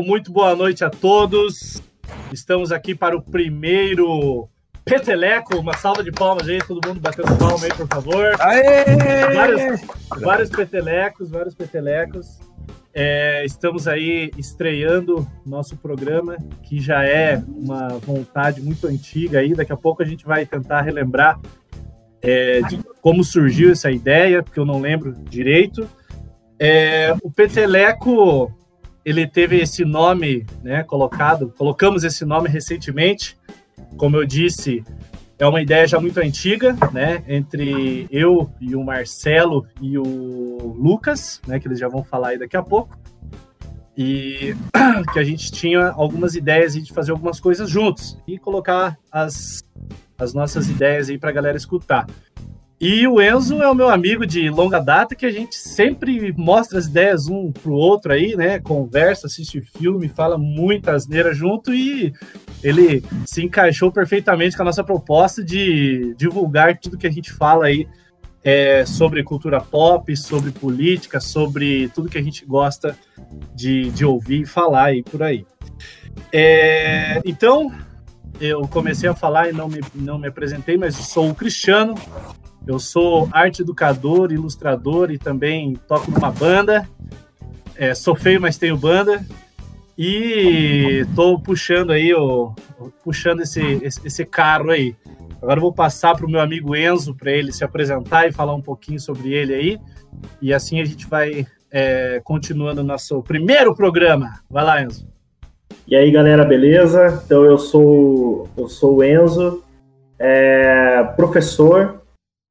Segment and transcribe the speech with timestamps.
[0.00, 1.82] Muito boa noite a todos.
[2.32, 4.48] Estamos aqui para o primeiro
[4.84, 5.56] Peteleco.
[5.56, 8.36] Uma salva de palmas aí, todo mundo batendo palma aí, por favor.
[8.38, 9.34] Aê!
[9.34, 9.80] Vários,
[10.20, 12.38] vários petelecos, vários petelecos.
[12.94, 19.52] É, estamos aí estreando nosso programa, que já é uma vontade muito antiga aí.
[19.52, 21.40] Daqui a pouco a gente vai tentar relembrar
[22.22, 25.90] é, de como surgiu essa ideia, porque eu não lembro direito.
[26.56, 28.56] É, o Peteleco
[29.08, 33.38] ele teve esse nome né, colocado, colocamos esse nome recentemente.
[33.96, 34.84] Como eu disse,
[35.38, 37.24] é uma ideia já muito antiga, né?
[37.26, 41.58] Entre eu e o Marcelo e o Lucas, né?
[41.58, 42.98] Que eles já vão falar aí daqui a pouco.
[43.96, 44.54] E
[45.14, 49.64] que a gente tinha algumas ideias de fazer algumas coisas juntos e colocar as,
[50.18, 52.06] as nossas ideias aí para a galera escutar.
[52.80, 56.78] E o Enzo é o meu amigo de longa data que a gente sempre mostra
[56.78, 58.60] as ideias um pro outro aí, né?
[58.60, 62.12] Conversa, assiste filme, fala muita asneira junto e
[62.62, 67.66] ele se encaixou perfeitamente com a nossa proposta de divulgar tudo que a gente fala
[67.66, 67.88] aí
[68.44, 72.96] é, sobre cultura pop, sobre política, sobre tudo que a gente gosta
[73.54, 75.44] de, de ouvir e falar aí por aí.
[76.32, 77.72] É, então,
[78.40, 81.94] eu comecei a falar e não me, não me apresentei, mas sou o Cristiano,
[82.68, 86.86] eu sou arte educador, ilustrador e também toco numa banda.
[87.74, 89.24] É, sou feio, mas tenho banda.
[89.96, 92.52] E estou puxando aí, ó,
[93.02, 94.94] puxando esse, esse, esse carro aí.
[95.40, 98.60] Agora vou passar para o meu amigo Enzo para ele se apresentar e falar um
[98.60, 99.80] pouquinho sobre ele aí.
[100.42, 104.40] E assim a gente vai é, continuando nosso primeiro programa.
[104.50, 105.08] Vai lá, Enzo.
[105.86, 107.22] E aí, galera, beleza?
[107.24, 109.64] Então eu sou eu sou o Enzo,
[110.18, 111.97] é, professor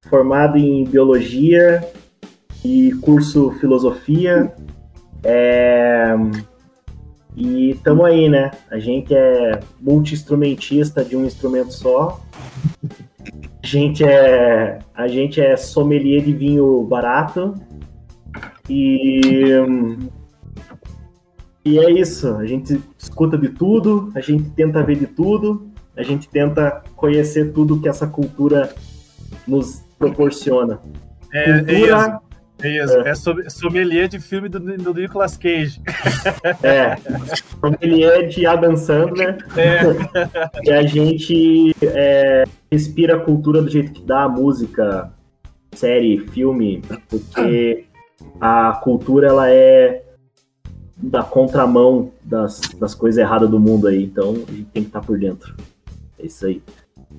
[0.09, 1.83] formado em biologia
[2.63, 4.53] e curso filosofia.
[5.23, 6.15] É...
[7.35, 8.49] E estamos aí, né?
[8.71, 12.19] A gente é multi-instrumentista de um instrumento só.
[13.63, 17.53] A gente é, a gente é sommelier de vinho barato.
[18.67, 19.51] E,
[21.63, 22.35] e é isso.
[22.37, 27.53] A gente escuta de tudo, a gente tenta ver de tudo, a gente tenta conhecer
[27.53, 28.73] tudo que essa cultura
[29.47, 30.79] nos proporciona.
[31.33, 32.27] É, Cultura, é isso.
[32.59, 33.39] É isso.
[33.39, 33.49] É.
[33.49, 35.79] sommelier de filme do, do Nicolas Cage.
[36.63, 36.95] É.
[37.59, 39.37] Sommelier de Adam Sandler.
[39.55, 40.63] É.
[40.63, 45.11] E a gente é, respira a cultura do jeito que dá a música,
[45.73, 47.85] série, filme, porque
[48.41, 50.03] a cultura ela é
[50.95, 54.03] da contramão das, das coisas erradas do mundo aí.
[54.03, 55.55] Então a gente tem que estar por dentro.
[56.17, 56.61] É isso aí.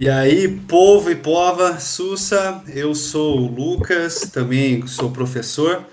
[0.00, 5.84] E aí, povo e pova, Sussa, eu sou o Lucas, também sou professor.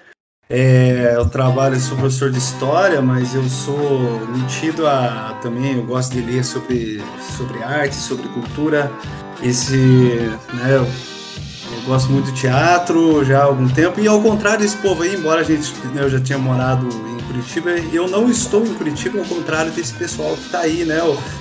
[0.47, 6.11] É, eu trabalho, sou professor de história, mas eu sou metido a também, eu gosto
[6.11, 7.01] de ler sobre,
[7.35, 8.91] sobre arte, sobre cultura.
[9.41, 9.75] Esse,
[10.53, 14.77] né, eu, eu gosto muito de teatro já há algum tempo, e ao contrário desse
[14.77, 18.63] povo aí, embora a gente, né, eu já tinha morado em Curitiba, eu não estou
[18.67, 20.99] em Curitiba, ao contrário desse pessoal que está aí, né,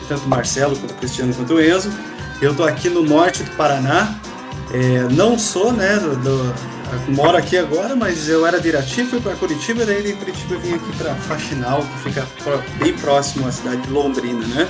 [0.08, 1.90] tanto o Marcelo, quanto o Cristiano, quanto o Enzo
[2.44, 4.14] eu estou aqui no norte do Paraná.
[4.72, 6.54] É, não sou, né, do, do,
[7.08, 10.60] moro aqui agora, mas eu era de Irati, fui para Curitiba, daí de Curitiba eu
[10.60, 12.26] vim aqui para Faxinal, que fica
[12.78, 14.68] bem próximo à cidade de Londrina, né?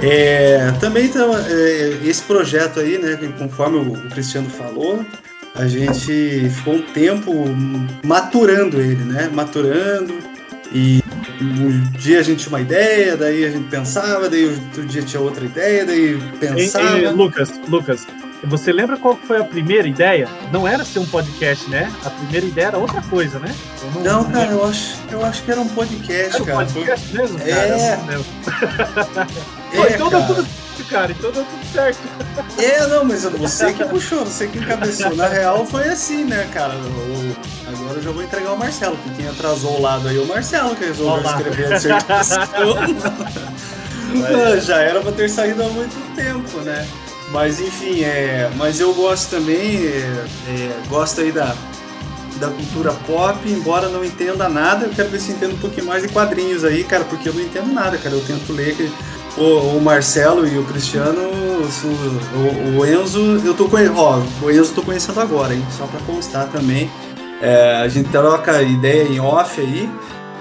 [0.00, 5.04] É, também então, é, esse projeto aí, né, conforme o Cristiano falou,
[5.54, 7.32] a gente ficou um tempo
[8.04, 9.30] maturando ele, né?
[9.32, 10.14] Maturando
[10.72, 11.01] e
[11.42, 15.20] um dia a gente tinha uma ideia, daí a gente pensava, daí outro dia tinha
[15.20, 16.98] outra ideia, daí pensava.
[16.98, 18.06] E, e, Lucas, Lucas,
[18.44, 20.28] você lembra qual foi a primeira ideia?
[20.52, 21.92] Não era ser um podcast, né?
[22.04, 23.54] A primeira ideia era outra coisa, né?
[23.94, 26.66] Não, não, cara, eu acho, eu acho que era um podcast, era um cara.
[26.66, 27.50] podcast mesmo, cara?
[27.52, 27.98] É.
[29.72, 30.61] é então deu tudo
[30.92, 31.98] cara, então deu tudo certo.
[32.58, 35.16] É, não, mas você que puxou, você que encabeçou.
[35.16, 36.74] Na real foi assim, né, cara?
[36.74, 37.36] O,
[37.66, 40.26] agora eu já vou entregar o Marcelo, que quem atrasou o lado aí é o
[40.26, 41.38] Marcelo que resolveu Olá.
[41.38, 42.46] escrever a dissertação.
[44.62, 46.86] já era pra ter saído há muito tempo, né?
[47.30, 51.56] Mas enfim, é, mas eu gosto também, é, é, gosto aí da,
[52.38, 56.02] da cultura pop, embora não entenda nada, eu quero ver se entendo um pouquinho mais
[56.02, 58.14] de quadrinhos aí, cara, porque eu não entendo nada, cara.
[58.14, 58.76] Eu tento ler
[59.36, 64.72] o, o Marcelo e o Cristiano, o, o, Enzo, eu tô conhecendo, ó, o Enzo
[64.72, 65.64] eu tô conhecendo agora, hein?
[65.70, 66.90] Só pra constar também.
[67.40, 69.88] É, a gente troca ideia em off aí,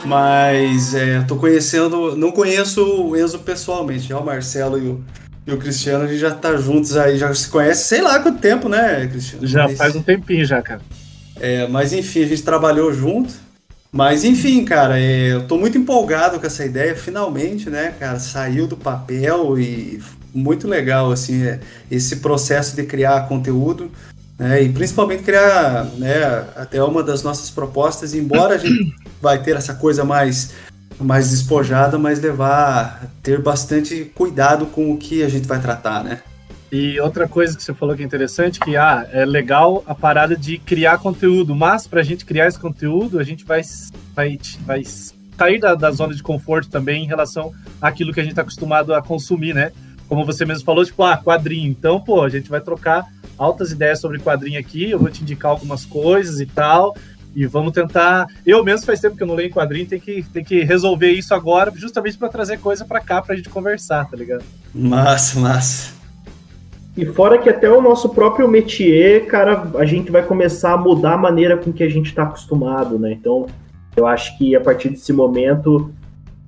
[0.05, 5.03] mas é, tô conhecendo, não conheço o Enzo pessoalmente, já o Marcelo e o,
[5.47, 8.39] e o Cristiano, a gente já tá juntos aí, já se conhece, sei lá quanto
[8.39, 9.47] tempo, né, Cristiano?
[9.47, 10.81] Já mas, faz um tempinho já, cara.
[11.39, 13.33] É, mas enfim, a gente trabalhou junto
[13.91, 18.65] Mas enfim, cara, é, eu tô muito empolgado com essa ideia, finalmente, né, cara, saiu
[18.65, 20.01] do papel e
[20.33, 21.59] muito legal, assim, é,
[21.89, 23.91] esse processo de criar conteúdo,
[24.39, 26.23] né, e principalmente criar, né,
[26.55, 30.53] até uma das nossas propostas, embora a gente vai ter essa coisa mais
[30.97, 36.21] mais despojada, mas levar, ter bastante cuidado com o que a gente vai tratar, né?
[36.71, 40.37] E outra coisa que você falou que é interessante, que ah, é legal a parada
[40.37, 43.61] de criar conteúdo, mas para a gente criar esse conteúdo, a gente vai,
[44.15, 44.83] vai, vai
[45.37, 47.51] sair da, da zona de conforto também em relação
[47.81, 49.73] àquilo que a gente está acostumado a consumir, né?
[50.07, 51.69] Como você mesmo falou, tipo, ah, quadrinho.
[51.69, 53.05] Então, pô, a gente vai trocar
[53.37, 56.95] altas ideias sobre quadrinho aqui, eu vou te indicar algumas coisas e tal,
[57.35, 58.27] e vamos tentar.
[58.45, 61.33] Eu mesmo faz tempo que eu não leio quadrinho, tem que, tem que resolver isso
[61.33, 64.45] agora, justamente para trazer coisa para cá pra gente conversar, tá ligado?
[64.73, 66.00] Massa, massa.
[66.95, 71.13] E fora que até o nosso próprio métier, cara, a gente vai começar a mudar
[71.13, 73.13] a maneira com que a gente está acostumado, né?
[73.13, 73.45] Então,
[73.95, 75.91] eu acho que a partir desse momento,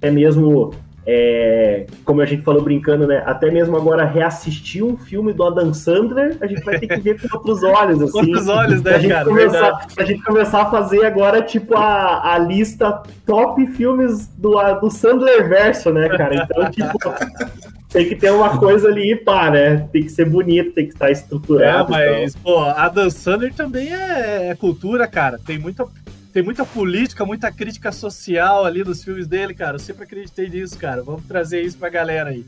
[0.01, 0.74] é mesmo,
[1.05, 3.23] é, como a gente falou brincando, né?
[3.25, 7.21] Até mesmo agora reassistir um filme do Adam Sandler, a gente vai ter que ver
[7.21, 8.17] com outros olhos, assim.
[8.19, 9.25] Outros olhos, né, a cara?
[9.25, 14.89] Começar, a gente começar a fazer agora, tipo, a, a lista top filmes do, do
[14.89, 16.35] Sandler verso, né, cara?
[16.35, 16.97] Então, tipo
[17.94, 19.88] tem que ter uma coisa ali, pá, né?
[19.94, 21.94] Tem que ser bonito, tem que estar estruturado.
[21.94, 25.39] É, mas, pô, a Dan Sandler também é, é, cultura, cara.
[25.45, 25.85] Tem muita,
[26.33, 29.75] tem muita política, muita crítica social ali nos filmes dele, cara.
[29.75, 31.03] Eu sempre acreditei nisso, cara.
[31.03, 32.44] Vamos trazer isso pra galera aí.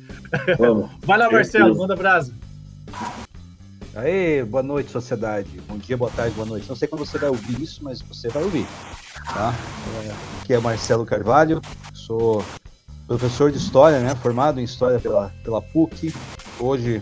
[0.57, 0.89] Vamos.
[1.05, 2.33] Vai lá, Marcelo, manda brasa.
[3.93, 5.49] Aê, boa noite, sociedade.
[5.67, 6.67] Bom dia, boa tarde, boa noite.
[6.67, 8.65] Não sei quando você vai ouvir isso, mas você vai ouvir.
[9.25, 9.53] Tá?
[10.41, 11.61] Aqui é Marcelo Carvalho,
[11.93, 12.43] sou
[13.07, 16.13] professor de História, né, formado em História pela, pela PUC,
[16.59, 17.01] hoje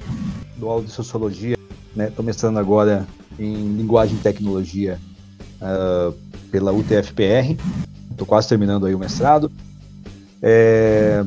[0.57, 1.57] do aula de Sociologia,
[1.95, 3.07] né, estou mestrando agora
[3.39, 4.99] em Linguagem e Tecnologia
[5.63, 6.13] uh,
[6.51, 7.57] pela UTFPR,
[8.11, 9.51] estou quase terminando aí o mestrado.
[10.41, 11.25] É,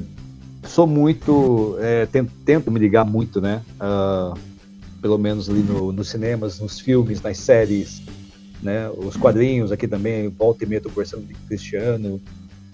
[0.64, 4.38] sou muito, é, tento, tento, me ligar muito, né, uh,
[5.00, 8.02] pelo menos ali no, nos cinemas, nos filmes, nas séries,
[8.62, 12.20] né, os quadrinhos aqui também, volta e meia estou conversando com o Cristiano,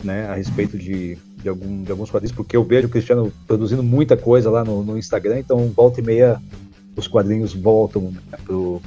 [0.03, 3.83] né, a respeito de de, algum, de alguns quadrinhos, porque eu vejo o Cristiano produzindo
[3.83, 6.41] muita coisa lá no, no Instagram, então volta e meia
[6.95, 8.81] os quadrinhos voltam né, pro,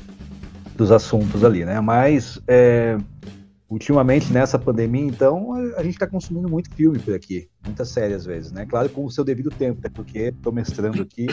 [0.76, 1.80] dos assuntos ali, né?
[1.80, 2.98] Mas é,
[3.70, 8.26] ultimamente nessa pandemia, então, a gente está consumindo muito filme por aqui, muita série às
[8.26, 8.66] vezes, né?
[8.66, 11.28] Claro, com o seu devido tempo, até porque estou mestrando aqui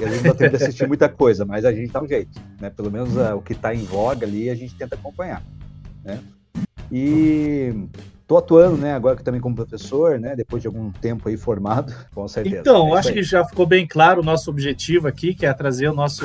[0.00, 2.40] e a gente não tem que assistir muita coisa, mas a gente dá um jeito,
[2.60, 2.70] né?
[2.70, 5.42] Pelo menos uh, o que está em voga ali a gente tenta acompanhar,
[6.04, 6.20] né?
[6.90, 7.72] E
[8.32, 11.92] Estou atuando, né, agora que também como professor, né, depois de algum tempo aí formado,
[12.14, 12.60] com certeza.
[12.60, 15.88] Então, é acho que já ficou bem claro o nosso objetivo aqui, que é trazer
[15.88, 16.24] o nosso,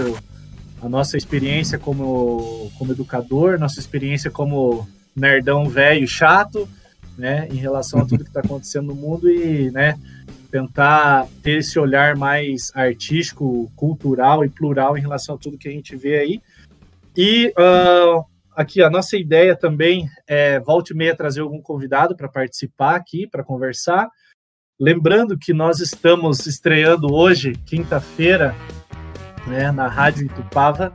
[0.87, 6.67] a nossa experiência como, como educador, nossa experiência como nerdão velho chato,
[7.17, 9.99] né, em relação a tudo que está acontecendo no mundo e, né,
[10.49, 15.71] tentar ter esse olhar mais artístico, cultural e plural em relação a tudo que a
[15.71, 16.41] gente vê aí.
[17.15, 18.23] E uh,
[18.55, 23.27] aqui a nossa ideia também é volte e meia trazer algum convidado para participar aqui,
[23.27, 24.09] para conversar.
[24.79, 28.55] Lembrando que nós estamos estreando hoje, quinta-feira,
[29.47, 30.94] né, na Rádio Itupava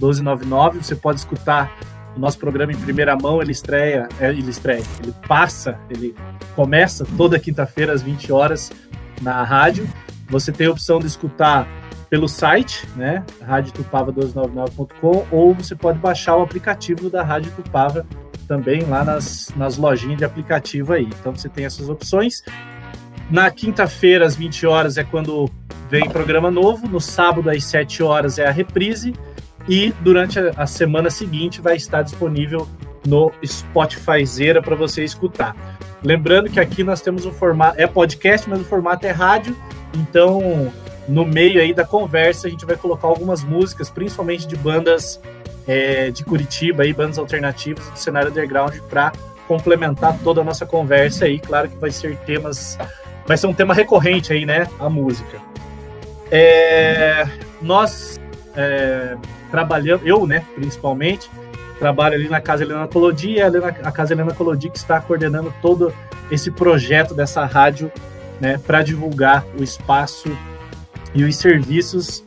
[0.00, 0.82] 1299.
[0.82, 1.72] Você pode escutar
[2.16, 3.40] o nosso programa em primeira mão.
[3.40, 6.14] Ele estreia, é, ele estreia, ele passa, ele
[6.54, 8.72] começa toda quinta-feira às 20 horas
[9.20, 9.88] na rádio.
[10.28, 11.66] Você tem a opção de escutar
[12.08, 18.04] pelo site, né, radiotupava1299.com, ou você pode baixar o aplicativo da Rádio Tupava
[18.48, 21.04] também lá nas, nas lojinhas de aplicativo aí.
[21.04, 22.42] Então você tem essas opções.
[23.30, 25.50] Na quinta-feira, às 20 horas, é quando
[25.88, 26.88] vem programa novo.
[26.88, 29.14] No sábado, às 7 horas, é a reprise.
[29.68, 32.68] E durante a, semana seguinte vai estar disponível
[33.06, 35.54] no Spotify Zera para você escutar.
[36.02, 39.56] Lembrando que aqui nós temos um formato, é podcast, mas o formato é rádio.
[39.94, 40.72] Então
[41.10, 45.20] no meio aí da conversa a gente vai colocar algumas músicas, principalmente de bandas
[45.66, 49.12] é, de Curitiba, aí, bandas alternativas do cenário underground, para
[49.46, 51.38] complementar toda a nossa conversa aí.
[51.38, 52.78] Claro que vai ser temas,
[53.30, 54.66] vai ser um tema recorrente aí, né?
[54.80, 55.38] A música.
[56.32, 57.28] É,
[57.62, 58.20] nós
[58.56, 59.16] é,
[59.52, 61.30] trabalhamos, eu, né, principalmente,
[61.78, 65.94] trabalho ali na Casa Helena Colodi, a Casa Helena Colodi que está coordenando todo
[66.28, 67.92] esse projeto dessa rádio,
[68.40, 70.36] né, para divulgar o espaço
[71.14, 72.24] e os serviços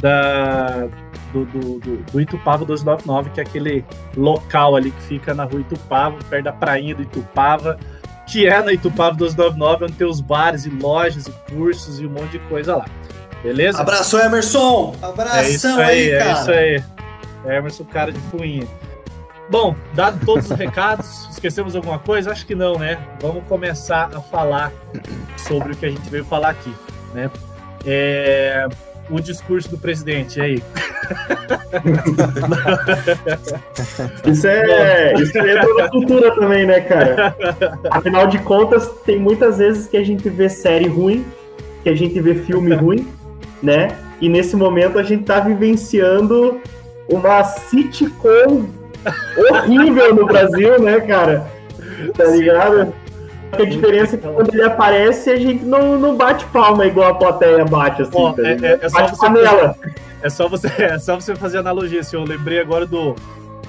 [0.00, 0.86] da,
[1.32, 3.82] do, do, do, do Itupava 299, que é aquele
[4.14, 7.78] local ali que fica na rua Itupava, perto da prainha do Itupava,
[8.32, 12.10] que é na Itupava 299, onde tem os bares e lojas e cursos e um
[12.10, 12.86] monte de coisa lá.
[13.42, 13.78] Beleza?
[13.78, 14.96] Abraço, Emerson!
[15.02, 16.30] Abração é aí, aí, cara!
[16.30, 16.50] É isso
[17.44, 17.56] aí.
[17.56, 18.66] Emerson, cara de fuinha.
[19.50, 22.32] Bom, dado todos os recados, esquecemos alguma coisa?
[22.32, 22.98] Acho que não, né?
[23.20, 24.72] Vamos começar a falar
[25.36, 26.74] sobre o que a gente veio falar aqui,
[27.12, 27.30] né?
[27.84, 28.66] É,
[29.12, 30.60] o discurso do presidente, aí?
[34.26, 35.14] isso é.
[35.14, 37.34] Isso entra na cultura também, né, cara?
[37.90, 41.24] Afinal de contas, tem muitas vezes que a gente vê série ruim,
[41.82, 43.06] que a gente vê filme ruim,
[43.62, 43.96] né?
[44.20, 46.60] E nesse momento a gente tá vivenciando
[47.08, 48.66] uma sitcom
[49.36, 51.46] horrível no Brasil, né, cara?
[52.16, 52.92] Tá ligado?
[53.52, 57.14] A diferença é que quando ele aparece, a gente não, não bate palma igual a
[57.14, 58.32] plateia bate, assim.
[58.32, 59.76] tá é, é, é, só bate panela.
[60.22, 62.16] É só, você, é só você fazer analogia, assim.
[62.16, 63.14] Eu lembrei agora do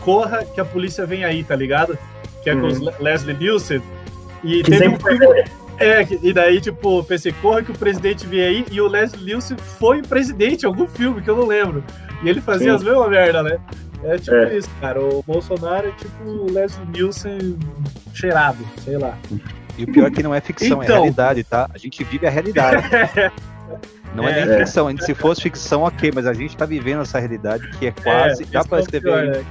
[0.02, 1.98] Corra que a polícia vem aí, tá ligado?
[2.44, 2.92] Que é com os uhum.
[3.00, 3.82] Leslie Nielsen.
[4.44, 5.44] E que teve um filme.
[5.80, 9.58] É, e daí, tipo, pensei, corra que o presidente vem aí, e o Leslie Nielsen
[9.58, 11.84] foi presidente em algum filme que eu não lembro.
[12.24, 12.76] E ele fazia Sim.
[12.76, 13.60] as mesmas merda, né?
[14.04, 14.58] É tipo é.
[14.58, 15.02] isso, cara.
[15.02, 17.58] O Bolsonaro é tipo o Leslie Nielsen
[18.14, 19.18] cheirado, sei lá.
[19.78, 20.96] E o pior é que não é ficção, é então...
[20.96, 21.70] é realidade, tá?
[21.74, 22.84] A gente vive a realidade.
[24.16, 27.18] Não é, é nem ficção, se fosse ficção, ok, mas a gente tá vivendo essa
[27.18, 28.44] realidade que é quase.
[28.44, 29.44] É, dá pra escrever pior,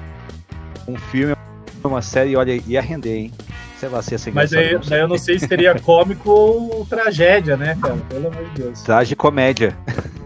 [0.86, 1.34] um filme,
[1.82, 3.32] uma série, olha, ia render, hein?
[3.78, 6.86] Sei lá se ia ser Mas aí, daí eu não sei se seria cômico ou
[6.86, 7.96] tragédia, né, cara?
[8.08, 8.82] Pelo amor de Deus.
[8.82, 9.76] Tragicomédia.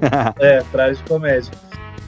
[0.38, 1.50] é, tragicomédia.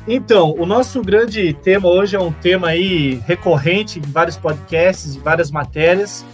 [0.06, 5.18] Então, o nosso grande tema hoje é um tema aí recorrente em vários podcasts e
[5.18, 6.24] várias matérias,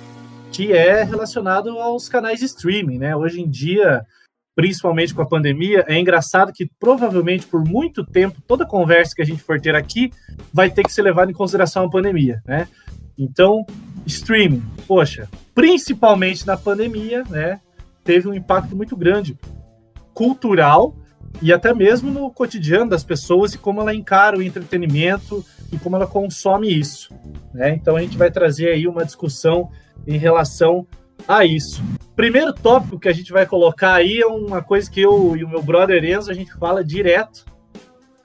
[0.55, 3.17] que é relacionado aos canais de streaming, né?
[3.17, 4.07] Hoje em dia,
[4.55, 9.25] principalmente com a pandemia, é engraçado que provavelmente por muito tempo toda conversa que a
[9.25, 10.13] gente for ter aqui
[10.53, 12.69] vai ter que ser levada em consideração a pandemia, né?
[13.19, 13.67] Então,
[14.07, 17.61] streaming, poxa, principalmente na pandemia, né?
[18.05, 19.37] Teve um impacto muito grande
[20.13, 20.95] cultural
[21.43, 25.97] e até mesmo no cotidiano das pessoas e como ela encara o entretenimento e como
[25.97, 27.13] ela consome isso.
[27.53, 27.71] Né?
[27.75, 29.69] Então a gente vai trazer aí uma discussão
[30.07, 30.87] em relação
[31.27, 31.83] a isso.
[32.15, 35.49] Primeiro tópico que a gente vai colocar aí é uma coisa que eu e o
[35.49, 37.45] meu brother Enzo a gente fala direto.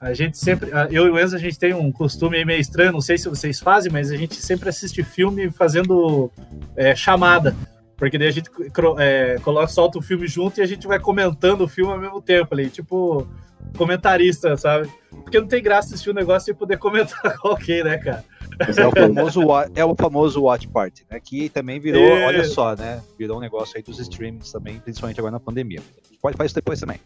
[0.00, 3.00] A gente sempre, eu e o Enzo a gente tem um costume meio estranho, não
[3.00, 6.30] sei se vocês fazem, mas a gente sempre assiste filme fazendo
[6.76, 7.54] é, chamada.
[8.00, 8.50] Porque daí a gente
[8.98, 12.22] é, coloca, solta o filme junto e a gente vai comentando o filme ao mesmo
[12.22, 13.28] tempo ali, tipo
[13.76, 14.90] comentarista, sabe?
[15.10, 18.24] Porque não tem graça assistir um negócio e poder comentar com alguém, né, cara?
[18.58, 19.40] É o, famoso,
[19.74, 21.20] é o famoso Watch Party, né?
[21.20, 22.26] Que também virou, é.
[22.26, 23.02] olha só, né?
[23.18, 25.80] Virou um negócio aí dos streamings também, principalmente agora na pandemia.
[26.22, 26.98] Pode fazer isso depois também.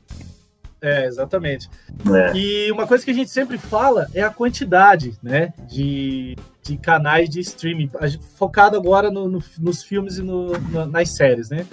[0.80, 1.68] É, exatamente.
[2.12, 2.36] É.
[2.36, 5.52] E uma coisa que a gente sempre fala é a quantidade, né?
[5.68, 7.90] De, de canais de streaming,
[8.36, 10.52] focado agora no, no, nos filmes e no,
[10.86, 11.66] nas séries, né?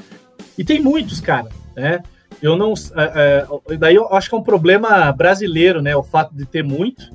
[0.58, 2.02] E tem muitos, cara, né?
[2.42, 2.74] Eu não.
[2.96, 5.96] É, é, daí eu acho que é um problema brasileiro, né?
[5.96, 7.10] O fato de ter muito,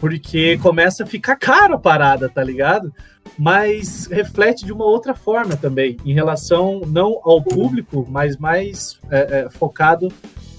[0.00, 2.92] porque começa a ficar caro a parada, tá ligado?
[3.38, 9.40] Mas reflete de uma outra forma também, em relação não ao público, mas mais é,
[9.40, 10.08] é, focado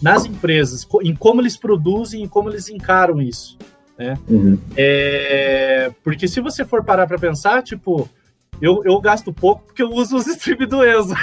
[0.02, 3.58] nas empresas, em como eles produzem e como eles encaram isso.
[4.02, 4.18] Né?
[4.28, 4.58] Uhum.
[4.76, 8.10] É, porque se você for parar para pensar, tipo,
[8.60, 11.14] eu, eu gasto pouco porque eu uso os streams do Enzo.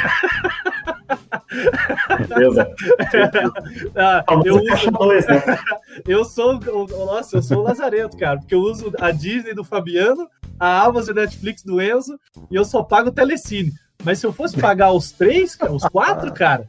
[2.29, 2.71] Beleza.
[3.97, 4.91] ah, eu, uso,
[5.27, 5.59] né?
[6.07, 6.61] eu sou
[7.05, 11.17] nossa, eu sou o Lazareto, cara, porque eu uso a Disney do Fabiano, a Amazon
[11.17, 12.17] e Netflix do Enzo
[12.49, 13.73] e eu só pago o Telecine.
[14.05, 16.69] Mas se eu fosse pagar os três, os quatro, cara,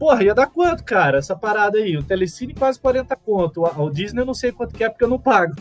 [0.00, 1.18] porra, ia dar quanto, cara?
[1.18, 1.94] Essa parada aí.
[1.94, 3.62] O Telecine quase 40 conto.
[3.62, 5.54] O Disney eu não sei quanto que é porque eu não pago.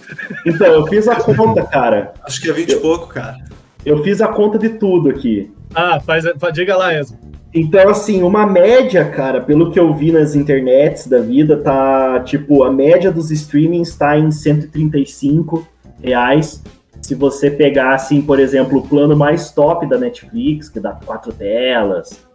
[0.46, 2.13] Então, eu fiz a conta, cara.
[2.24, 3.38] Acho que é 20 e pouco, cara.
[3.86, 5.51] Eu fiz a conta de tudo aqui.
[5.75, 7.19] Ah, faz, diga lá, Enzo.
[7.53, 12.63] Então, assim, uma média, cara, pelo que eu vi nas internets da vida, tá, tipo,
[12.63, 15.67] a média dos streamings tá em 135
[16.01, 16.63] reais
[17.01, 21.31] se você pegar, assim, por exemplo, o plano mais top da Netflix, que dá quatro
[21.34, 22.28] telas,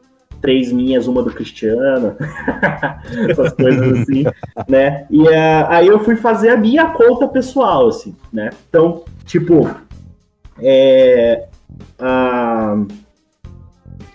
[0.44, 2.14] três minhas, uma do Cristiano,
[3.30, 4.24] essas coisas assim,
[4.68, 5.06] né?
[5.10, 8.50] E uh, aí eu fui fazer a minha conta pessoal, assim, né?
[8.68, 9.74] Então, tipo,
[10.60, 11.46] é,
[11.98, 12.86] uh,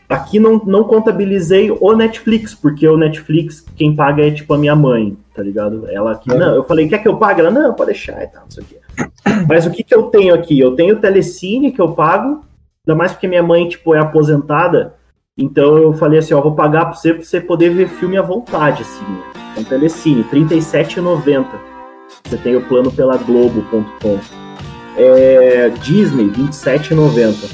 [0.08, 4.76] aqui não, não contabilizei o Netflix, porque o Netflix, quem paga é tipo a minha
[4.76, 5.88] mãe, tá ligado?
[5.90, 6.38] Ela aqui, é.
[6.38, 7.42] não, eu falei, quer que eu pague?
[7.42, 8.78] Ela, não, pode deixar e tal, não sei o quê.
[9.48, 10.60] Mas o que, que eu tenho aqui?
[10.60, 12.44] Eu tenho o Telecine que eu pago,
[12.88, 14.99] ainda mais porque minha mãe, tipo, é aposentada.
[15.40, 18.22] Então eu falei assim, ó, vou pagar pra você pra você poder ver filme à
[18.22, 19.06] vontade, assim.
[19.52, 21.46] Então, Telecine, R$ 37,90.
[22.26, 24.20] Você tem o plano pela Globo.com.
[24.98, 27.50] É, Disney, R$ 27,90.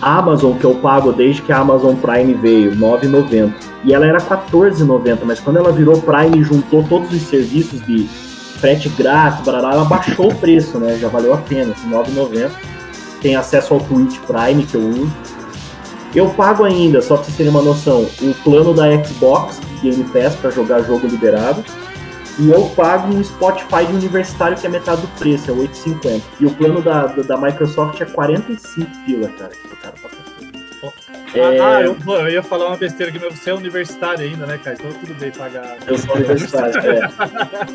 [0.00, 3.52] Amazon, que eu pago desde que a Amazon Prime veio, R$ 9,90.
[3.84, 7.84] E ela era R$ 14,90, mas quando ela virou Prime e juntou todos os serviços
[7.86, 8.06] de
[8.58, 10.96] frete grátis, barará, ela baixou o preço, né?
[10.98, 12.50] Já valeu a pena, assim, 9,90.
[13.20, 15.12] tem acesso ao Twitch Prime que eu uso.
[16.14, 20.34] Eu pago ainda, só pra vocês terem uma noção, o plano da Xbox Game Pass
[20.36, 21.64] para jogar jogo liberado.
[22.38, 26.22] E eu pago um Spotify de universitário que é metade do preço, é 8,50.
[26.40, 29.52] E o plano da, da, Microsoft é 45 pila, cara.
[29.82, 29.94] cara
[31.34, 31.60] é...
[31.60, 34.76] Ah, eu, eu, ia falar uma besteira aqui, mas você é universitário ainda, né, cara?
[34.78, 35.76] Então tudo bem pagar.
[35.86, 37.10] Eu sou universitário, é.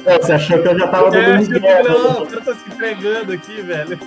[0.13, 0.19] é.
[0.19, 1.89] Você achou que eu já tava dando é, né?
[1.89, 3.99] Não, o cara tá se entregando aqui, velho.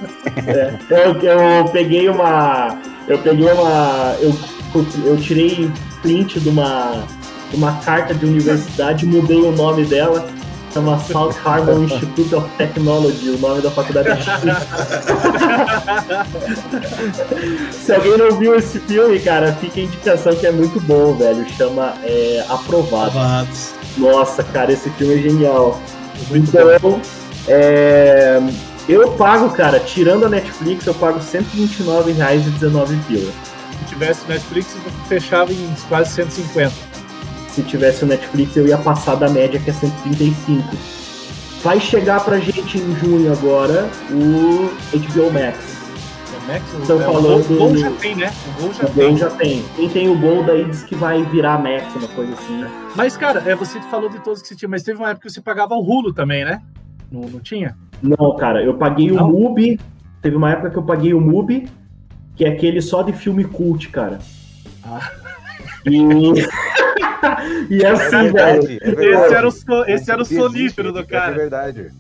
[0.46, 2.78] É, eu, eu peguei uma.
[3.08, 4.16] Eu peguei uma.
[4.20, 4.36] Eu,
[5.04, 5.70] eu tirei
[6.02, 7.04] print de uma,
[7.50, 10.26] de uma carta de universidade, mudei o nome dela
[10.72, 14.16] Chama South Harbor Institute of Technology, o nome da faculdade é
[17.72, 21.44] Se alguém não viu esse filme, cara, fica a indicação que é muito bom, velho.
[21.56, 23.18] Chama é, Aprovado.
[23.18, 23.72] Aprovados.
[23.98, 25.80] Nossa, cara, esse filme é genial.
[26.28, 27.00] Muito então,
[27.48, 28.40] é,
[28.88, 33.00] eu pago, cara, tirando a Netflix, eu pago R$129,19.
[33.10, 33.32] Se
[33.88, 36.89] tivesse Netflix, eu fechava em quase 150
[37.50, 40.62] se tivesse o Netflix, eu ia passar da média que é 135.
[41.62, 45.78] Vai chegar pra gente em junho agora o HBO Max.
[46.32, 46.72] O Max?
[46.80, 47.52] Estão é, falando.
[47.52, 48.32] O Gol já tem, né?
[48.46, 49.16] O Gol já, o tem.
[49.16, 49.64] já tem.
[49.76, 52.70] Quem tem o Gol daí diz que vai virar Max, uma coisa assim, né?
[52.96, 55.32] Mas, cara, é, você falou de todos que você tinha, mas teve uma época que
[55.32, 56.62] você pagava o Hulu também, né?
[57.10, 57.76] Não, não tinha?
[58.02, 59.28] Não, cara, eu paguei não?
[59.28, 59.78] o MUBI.
[60.22, 61.68] Teve uma época que eu paguei o MUBI,
[62.36, 64.18] que é aquele só de filme cult, cara.
[64.84, 65.10] Ah.
[65.84, 66.00] E.
[67.70, 69.00] e é assim, é verdade, velho.
[69.00, 71.32] É esse era o, so, esse era o sonífero do cara.
[71.32, 71.90] É verdade.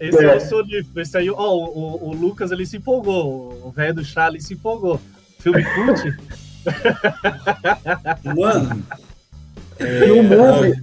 [0.00, 0.24] Esse é.
[0.24, 1.00] era o sonífero.
[1.00, 3.60] Esse aí, ó, o, o, Lucas ali se empolgou.
[3.64, 5.00] O velho do chá ali se empolgou.
[5.38, 6.16] Filme cult?
[8.36, 8.82] Mano.
[9.78, 10.82] É, e o Mubi.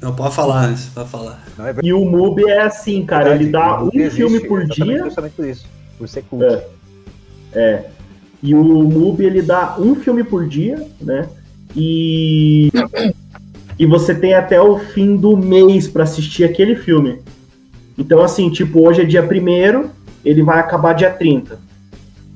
[0.00, 1.42] Não, pode falar, pode falar.
[1.58, 5.04] É e o Mubi é assim, cara, ele dá um filme por dia.
[5.04, 5.66] Justamente por isso,
[5.98, 6.44] por ser cult.
[6.44, 6.64] É.
[7.54, 7.90] é.
[8.42, 11.28] E o Mubi ele dá um filme por dia, né?
[11.76, 12.70] E
[13.80, 17.22] e você tem até o fim do mês para assistir aquele filme.
[17.96, 19.88] Então, assim, tipo, hoje é dia 1
[20.22, 21.58] ele vai acabar dia 30.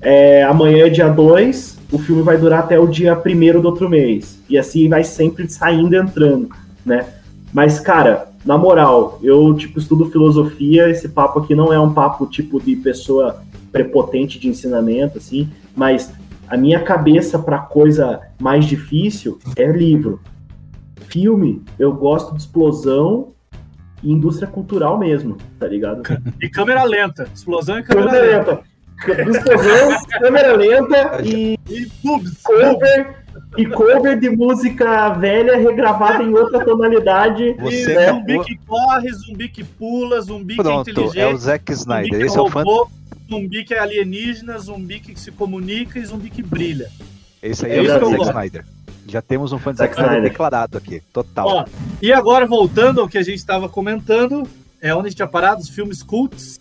[0.00, 3.90] É, amanhã é dia 2, o filme vai durar até o dia 1 do outro
[3.90, 4.38] mês.
[4.48, 6.48] E assim vai sempre saindo e entrando,
[6.84, 7.04] né?
[7.52, 12.26] Mas, cara, na moral, eu, tipo, estudo filosofia, esse papo aqui não é um papo,
[12.26, 16.10] tipo, de pessoa prepotente de ensinamento, assim, mas
[16.48, 20.20] a minha cabeça para coisa mais difícil é livro.
[21.08, 23.32] Filme, eu gosto de explosão
[24.02, 26.02] e indústria cultural mesmo, tá ligado?
[26.40, 27.28] E câmera lenta.
[27.34, 28.62] Explosão e câmera, câmera lenta.
[29.06, 29.30] lenta.
[29.30, 31.86] Explosão, câmera lenta e, e
[32.42, 33.24] cover,
[33.56, 37.54] e cover de música velha regravada em outra tonalidade.
[37.60, 38.12] Você né?
[38.12, 41.20] Zumbi que corre, zumbi que pula, zumbi Pronto, que é inteligente.
[41.20, 42.20] É o Zack Snyder.
[42.20, 42.62] Esse é o fã
[43.34, 46.90] zumbi que é alienígena, zumbi que se comunica e zumbi que brilha.
[47.42, 48.64] Esse aí é, é o Zack Snyder.
[49.06, 51.46] Já temos um fã de Zack Snyder declarado aqui, total.
[51.46, 51.64] Ó,
[52.00, 54.48] e agora, voltando ao que a gente estava comentando,
[54.80, 56.60] é onde a gente tinha parado, os filmes cults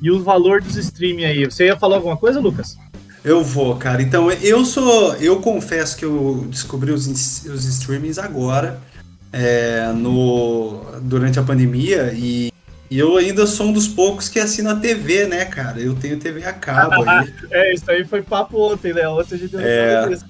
[0.00, 1.44] e o valor dos streaming aí.
[1.44, 2.78] Você ia falar alguma coisa, Lucas?
[3.24, 4.00] Eu vou, cara.
[4.00, 5.14] Então, eu sou.
[5.16, 8.80] Eu confesso que eu descobri os, os streamings agora,
[9.32, 12.51] é, no, durante a pandemia, e
[12.92, 15.80] e eu ainda sou um dos poucos que assina a TV, né, cara?
[15.80, 17.32] Eu tenho TV a cabo aí.
[17.50, 19.08] é, isso aí foi papo ontem, né?
[19.08, 20.08] Ontem a gente é...
[20.08, 20.26] disso.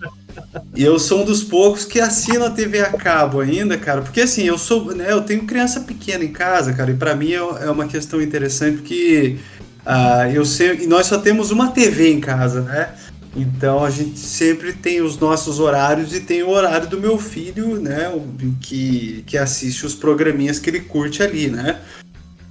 [0.73, 4.01] E eu sou um dos poucos que assina a TV a cabo ainda, cara.
[4.01, 7.33] Porque assim, eu sou, né, eu tenho criança pequena em casa, cara, e para mim
[7.33, 9.39] é, é uma questão interessante porque
[9.85, 12.91] uh, eu sei, e nós só temos uma TV em casa, né?
[13.35, 17.81] Então a gente sempre tem os nossos horários e tem o horário do meu filho,
[17.81, 18.13] né?
[18.61, 21.81] Que, que assiste os programinhas que ele curte ali, né?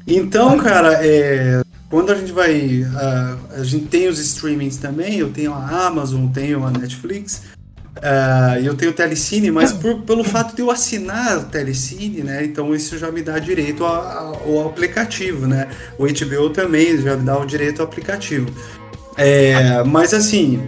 [0.08, 1.62] Então, cara, é,
[1.92, 2.88] quando a gente vai.
[2.96, 7.44] A, a, gente tem os streamings também, eu tenho a Amazon, tenho a Netflix,
[7.98, 12.46] uh, eu tenho o Telecine, mas por, pelo fato de eu assinar o Telecine, né?
[12.46, 15.68] Então isso já me dá direito ao aplicativo, né?
[16.00, 18.50] O HBO também já me dá o direito ao aplicativo.
[19.18, 20.62] É, mas assim.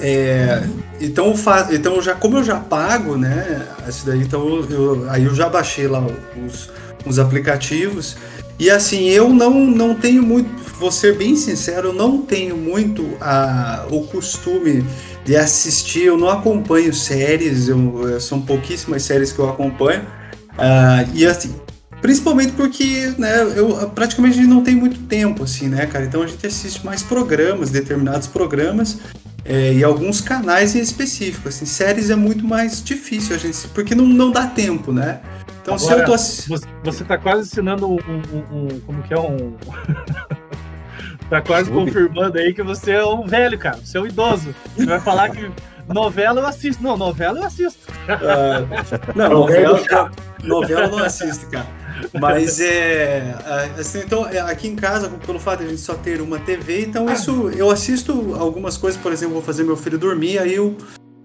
[0.00, 0.62] É,
[1.00, 1.32] então,
[1.70, 3.64] então já como eu já pago, né?
[3.88, 6.04] Isso daí, então eu, aí eu já baixei lá
[6.44, 6.68] os,
[7.06, 8.16] os aplicativos.
[8.58, 13.04] E assim, eu não, não tenho muito, vou ser bem sincero, eu não tenho muito
[13.20, 14.84] a, o costume
[15.24, 20.02] de assistir, eu não acompanho séries, eu, são pouquíssimas séries que eu acompanho.
[20.52, 21.54] Uh, e assim,
[22.00, 26.04] principalmente porque né, eu praticamente não tem muito tempo, assim, né, cara?
[26.04, 28.98] Então a gente assiste mais programas, determinados programas.
[29.44, 33.94] É, e alguns canais em específico, assim, séries é muito mais difícil a gente, porque
[33.94, 35.20] não, não dá tempo, né?
[35.60, 36.12] Então, Agora, se eu tô.
[36.12, 39.56] Você, você tá quase ensinando um, um, um, Como que é um.
[41.30, 43.78] Tá quase confirmando aí que você é um velho, cara.
[43.82, 44.54] Você é um idoso.
[44.76, 45.50] Você vai falar que
[45.88, 46.82] novela eu assisto.
[46.82, 47.92] Não, novela eu assisto.
[48.08, 48.64] Ah,
[49.14, 50.10] não, novela,
[50.42, 51.66] novela eu não assisto, cara.
[52.12, 53.34] Mas é.
[53.78, 56.82] Assim, então, é, aqui em casa, pelo fato de a gente só ter uma TV,
[56.82, 57.50] então isso.
[57.50, 60.76] Eu assisto algumas coisas, por exemplo, vou fazer meu filho dormir, aí eu.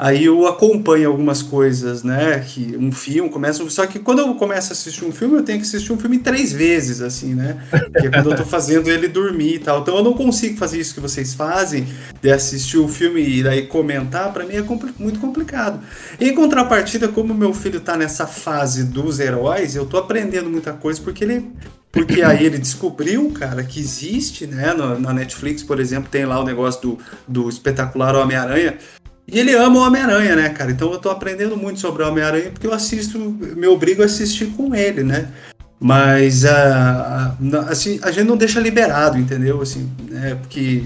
[0.02, 2.40] Aí eu acompanho algumas coisas, né?
[2.40, 3.70] Que um filme começa.
[3.70, 6.20] Só que quando eu começo a assistir um filme, eu tenho que assistir um filme
[6.20, 7.62] três vezes, assim, né?
[8.00, 9.82] Que é quando eu tô fazendo ele dormir e tal.
[9.82, 11.86] Então eu não consigo fazer isso que vocês fazem,
[12.22, 15.82] de assistir o filme e daí comentar, pra mim é compli- muito complicado.
[16.18, 21.02] Em contrapartida, como meu filho tá nessa fase dos heróis, eu tô aprendendo muita coisa
[21.02, 21.46] porque ele.
[21.92, 24.76] Porque aí ele descobriu, cara, que existe, né?
[25.00, 28.78] na Netflix, por exemplo, tem lá o negócio do, do espetacular Homem-Aranha.
[29.32, 30.72] E ele ama o Homem-Aranha, né, cara?
[30.72, 34.48] Então eu tô aprendendo muito sobre o Homem-Aranha porque eu assisto, me obrigo a assistir
[34.48, 35.28] com ele, né?
[35.80, 39.62] Mas ah, na- assim, a gente não deixa liberado, entendeu?
[39.62, 40.36] Assim, né?
[40.42, 40.84] Porque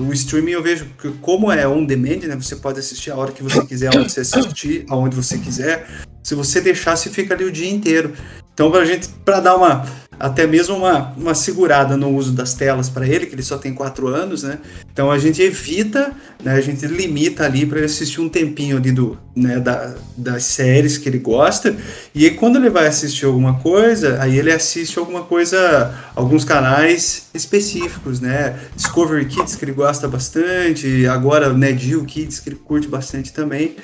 [0.00, 2.34] o streaming eu vejo que como é on demand, né?
[2.34, 5.86] Você pode assistir a hora que você quiser, onde você assistir, aonde você quiser.
[6.24, 8.14] Se você deixar, você fica ali o dia inteiro.
[8.52, 9.86] Então, pra gente, pra dar uma,
[10.22, 13.74] até mesmo uma, uma segurada no uso das telas para ele, que ele só tem
[13.74, 14.60] quatro anos, né?
[14.92, 16.52] Então a gente evita, né?
[16.52, 20.96] A gente limita ali para ele assistir um tempinho ali do, né, da, das séries
[20.96, 21.74] que ele gosta.
[22.14, 27.26] E aí, quando ele vai assistir alguma coisa, aí ele assiste alguma coisa, alguns canais
[27.34, 28.60] específicos, né?
[28.76, 33.74] Discovery Kids que ele gosta bastante, agora Nedil Kids que ele curte bastante também.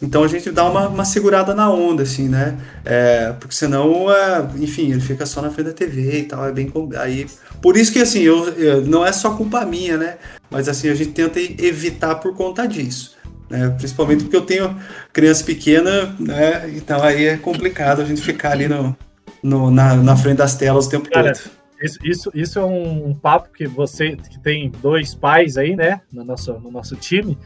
[0.00, 2.56] Então a gente dá uma, uma segurada na onda, assim, né?
[2.84, 6.52] É, porque senão, é, enfim, ele fica só na frente da TV e tal, é
[6.52, 6.72] bem.
[6.98, 7.26] Aí,
[7.60, 10.16] por isso que, assim, eu, eu- não é só culpa minha, né?
[10.50, 13.16] Mas, assim, a gente tenta evitar por conta disso.
[13.50, 13.68] Né?
[13.76, 14.76] Principalmente porque eu tenho
[15.12, 16.70] criança pequena, né?
[16.76, 18.94] Então aí é complicado a gente ficar ali no,
[19.42, 21.50] no- na, na frente das telas o tempo Cara, todo.
[21.80, 26.00] Isso, isso, isso é um, um papo que você que tem dois pais aí, né,
[26.12, 27.38] no nosso, no nosso time,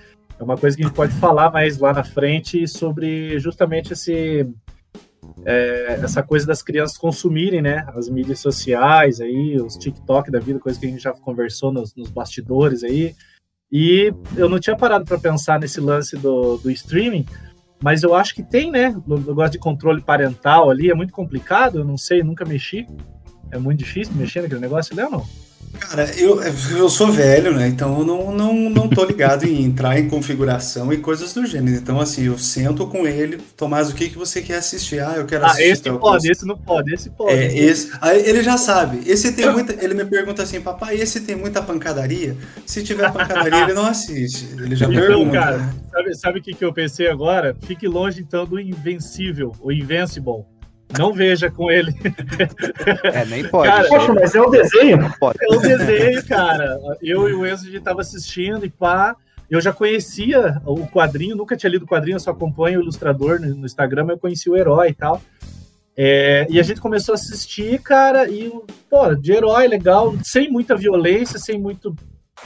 [0.42, 4.44] é uma coisa que a gente pode falar mais lá na frente sobre justamente esse
[5.44, 10.58] é, essa coisa das crianças consumirem, né, as mídias sociais aí, os TikTok da vida,
[10.58, 13.14] coisa que a gente já conversou nos, nos bastidores aí.
[13.70, 17.24] E eu não tinha parado para pensar nesse lance do, do streaming,
[17.80, 21.78] mas eu acho que tem, né, o negócio de controle parental ali, é muito complicado,
[21.78, 22.84] eu não sei, nunca mexi.
[23.52, 25.26] É muito difícil mexer naquele negócio, né, ou não?
[25.78, 27.66] Cara, eu, eu sou velho, né?
[27.66, 31.76] Então eu não, não, não tô ligado em entrar em configuração e coisas do gênero.
[31.76, 35.00] Então, assim, eu sento com ele, Tomás, o que, que você quer assistir?
[35.00, 35.70] Ah, eu quero Ah, assistir.
[35.72, 36.30] esse pode, coisa.
[36.30, 37.32] esse não pode, esse pode.
[37.32, 39.00] É, esse, aí ele já sabe.
[39.06, 39.72] Esse tem muita.
[39.84, 42.36] Ele me pergunta assim, papai, esse tem muita pancadaria?
[42.66, 44.48] Se tiver pancadaria, ele não assiste.
[44.52, 45.32] Ele já Então, pergunta.
[45.32, 45.74] cara, né?
[45.90, 47.56] sabe, sabe o que, que eu pensei agora?
[47.62, 50.44] Fique longe, então, do Invencível, o Invincible.
[50.98, 51.92] Não veja com ele.
[53.04, 53.70] É, nem pode.
[53.70, 55.14] Cara, Poxa, mas é um desenho.
[55.18, 55.38] pode.
[55.40, 56.78] É um desenho, cara.
[57.00, 59.16] Eu e o Enzo, a gente tava assistindo e pá.
[59.50, 63.38] Eu já conhecia o quadrinho, nunca tinha lido o quadrinho, eu só acompanho o ilustrador
[63.38, 65.20] no, Instagram, eu conheci o herói e tal.
[65.94, 68.50] É, e a gente começou a assistir, cara, e,
[68.88, 71.94] pô, de herói legal, sem muita violência, sem muito.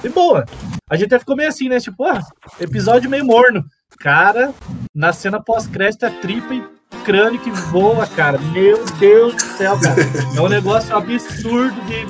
[0.02, 0.44] De boa.
[0.90, 1.78] A gente até ficou meio assim, né?
[1.78, 2.20] Tipo, ah,
[2.60, 3.64] episódio meio morno.
[4.00, 4.52] Cara,
[4.94, 6.75] na cena pós-crédito, a tripa e
[7.06, 8.36] crânio que voa, cara.
[8.38, 9.96] Meu Deus do céu, cara.
[10.36, 12.04] É um negócio absurdo de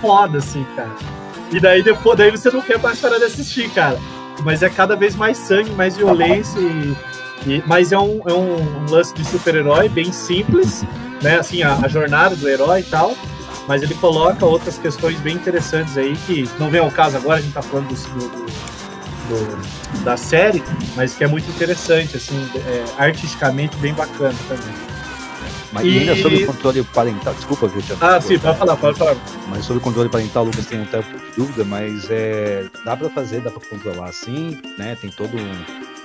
[0.00, 0.90] foda, assim, cara.
[1.50, 3.98] E daí depois, daí você não quer mais parar de assistir, cara.
[4.44, 6.94] Mas é cada vez mais sangue, mais violência e.
[7.46, 10.84] e- mas é um, é um lance de super-herói bem simples,
[11.22, 11.38] né?
[11.38, 13.14] Assim, a, a jornada do herói e tal.
[13.66, 17.42] Mas ele coloca outras questões bem interessantes aí, que não vem ao caso agora, a
[17.42, 18.73] gente tá falando do, do-
[19.28, 20.62] do- da série,
[20.96, 24.74] mas que é muito interessante, assim, é, artisticamente bem bacana também.
[25.72, 27.98] Mas E- ainda sobre o controle parental, desculpa, Cristiano.
[28.00, 29.16] Ah, sim, pode falar, pode falar.
[29.48, 32.96] Mas sobre o controle parental, o Lucas tem um tempo de dúvida, mas é, dá
[32.96, 34.96] pra fazer, dá pra controlar sim, né?
[35.00, 35.52] Tem todo um,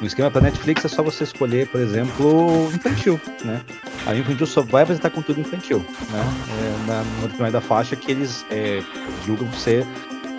[0.02, 3.62] um esquema pra Netflix, é só você escolher, por exemplo, infantil, né?
[4.08, 6.26] A infantil só vai apresentar conteúdo infantil, né?
[6.64, 8.82] É, na, no determinada faixa que eles é,
[9.28, 9.86] julgam ser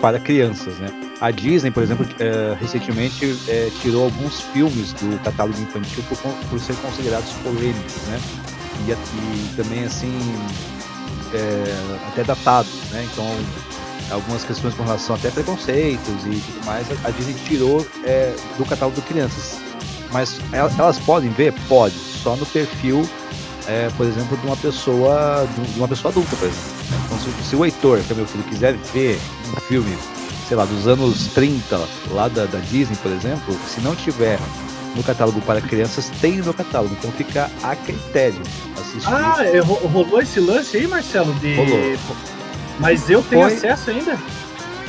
[0.01, 0.89] para crianças, né?
[1.21, 6.17] A Disney, por exemplo, é, recentemente é, tirou alguns filmes do catálogo infantil por,
[6.49, 8.19] por ser considerados polêmicos, né?
[8.87, 10.11] E, e também, assim,
[11.33, 13.07] é, até datados, né?
[13.11, 13.25] Então,
[14.09, 18.65] algumas questões com relação até a preconceitos e tudo mais, a Disney tirou é, do
[18.65, 19.59] catálogo de crianças.
[20.11, 21.53] Mas el- elas podem ver?
[21.69, 23.07] Pode, só no perfil,
[23.67, 26.71] é, por exemplo, de uma pessoa, de uma pessoa adulta, por exemplo.
[27.05, 29.19] Então, se, se o Heitor, que é meu filho, quiser ver
[29.55, 29.95] um filme,
[30.51, 31.79] sei lá, dos anos 30,
[32.11, 34.37] lá da, da Disney, por exemplo, se não tiver
[34.97, 36.93] no catálogo para crianças, tem no catálogo.
[36.99, 38.41] Então fica a critério
[38.77, 39.07] assistir.
[39.09, 41.33] Ah, ro- rolou esse lance aí, Marcelo?
[41.35, 41.55] De...
[41.55, 41.95] Rolou.
[42.81, 43.53] Mas eu tenho Foi.
[43.53, 44.17] acesso ainda?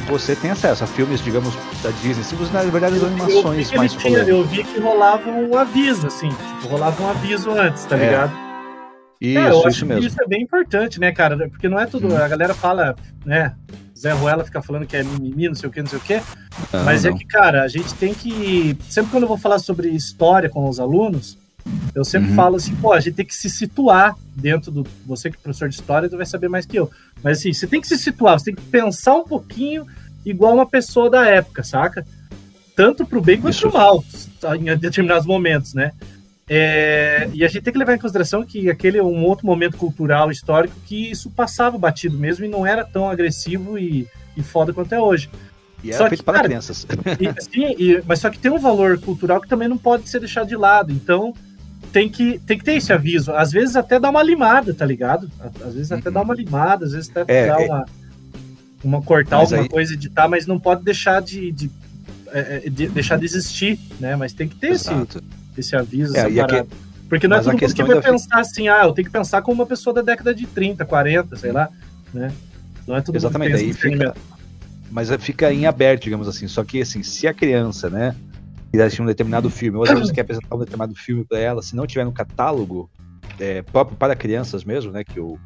[0.08, 2.24] você tem acesso a filmes, digamos, da Disney.
[2.24, 6.08] Se você, na verdade, as animações eu mais tinha, Eu vi que rolava um aviso,
[6.08, 8.04] assim, tipo, rolava um aviso antes, tá é.
[8.06, 8.32] ligado?
[9.20, 10.04] Isso, é, eu isso mesmo.
[10.04, 11.48] isso é bem importante, né, cara?
[11.48, 12.08] Porque não é tudo.
[12.08, 12.16] Hum.
[12.16, 13.54] A galera fala, né?
[13.98, 16.20] Zé Ruela fica falando que é mimimi, não sei o que, não sei o que.
[16.84, 17.16] mas é não.
[17.16, 18.76] é que, cara, a gente tem que.
[18.88, 21.38] Sempre quando eu vou falar sobre história com os alunos,
[21.94, 22.36] eu sempre uhum.
[22.36, 24.86] falo assim, pô, a gente tem que se situar dentro do.
[25.06, 26.90] Você que é professor de história, tu vai saber mais que eu.
[27.22, 29.86] Mas assim, você tem que se situar, você tem que pensar um pouquinho
[30.24, 32.06] igual uma pessoa da época, saca?
[32.74, 33.68] Tanto pro bem quanto Isso.
[33.68, 34.04] pro mal,
[34.58, 35.92] em determinados momentos, né?
[36.48, 39.76] É, e a gente tem que levar em consideração que aquele é um outro momento
[39.76, 44.72] cultural, histórico, que isso passava batido mesmo e não era tão agressivo e, e foda
[44.72, 45.30] quanto é hoje.
[45.82, 46.86] E era só feito que, para cara, crianças.
[47.18, 50.20] E, sim, e, mas só que tem um valor cultural que também não pode ser
[50.20, 50.92] deixado de lado.
[50.92, 51.34] Então,
[51.92, 53.32] tem que, tem que ter esse aviso.
[53.32, 55.30] Às vezes até dá uma limada, tá ligado?
[55.64, 56.26] Às vezes até dá uhum.
[56.26, 57.66] uma limada, às vezes até é, dá é...
[57.66, 57.86] uma,
[58.82, 59.68] uma cortar alguma aí...
[59.68, 61.70] coisa, editar, mas não pode deixar de, de,
[62.28, 64.16] é, é, de, deixar de existir, né?
[64.16, 64.90] Mas tem que ter esse,
[65.56, 66.66] esse aviso, é, essa
[67.08, 69.60] Porque não é todo mundo que vai pensar assim, ah, eu tenho que pensar como
[69.60, 71.68] uma pessoa da década de 30, 40, sei lá,
[72.12, 72.32] né?
[72.86, 74.14] Não é todo Exatamente, mundo que pensa aí fica,
[74.90, 76.46] mas fica em aberto, digamos assim.
[76.46, 78.14] Só que, assim, se a criança, né,
[78.70, 81.62] quiser assistir um determinado filme, ou às vezes quer apresentar um determinado filme para ela,
[81.62, 82.90] se não tiver no catálogo
[83.38, 85.38] é, próprio para crianças mesmo, né, que, o,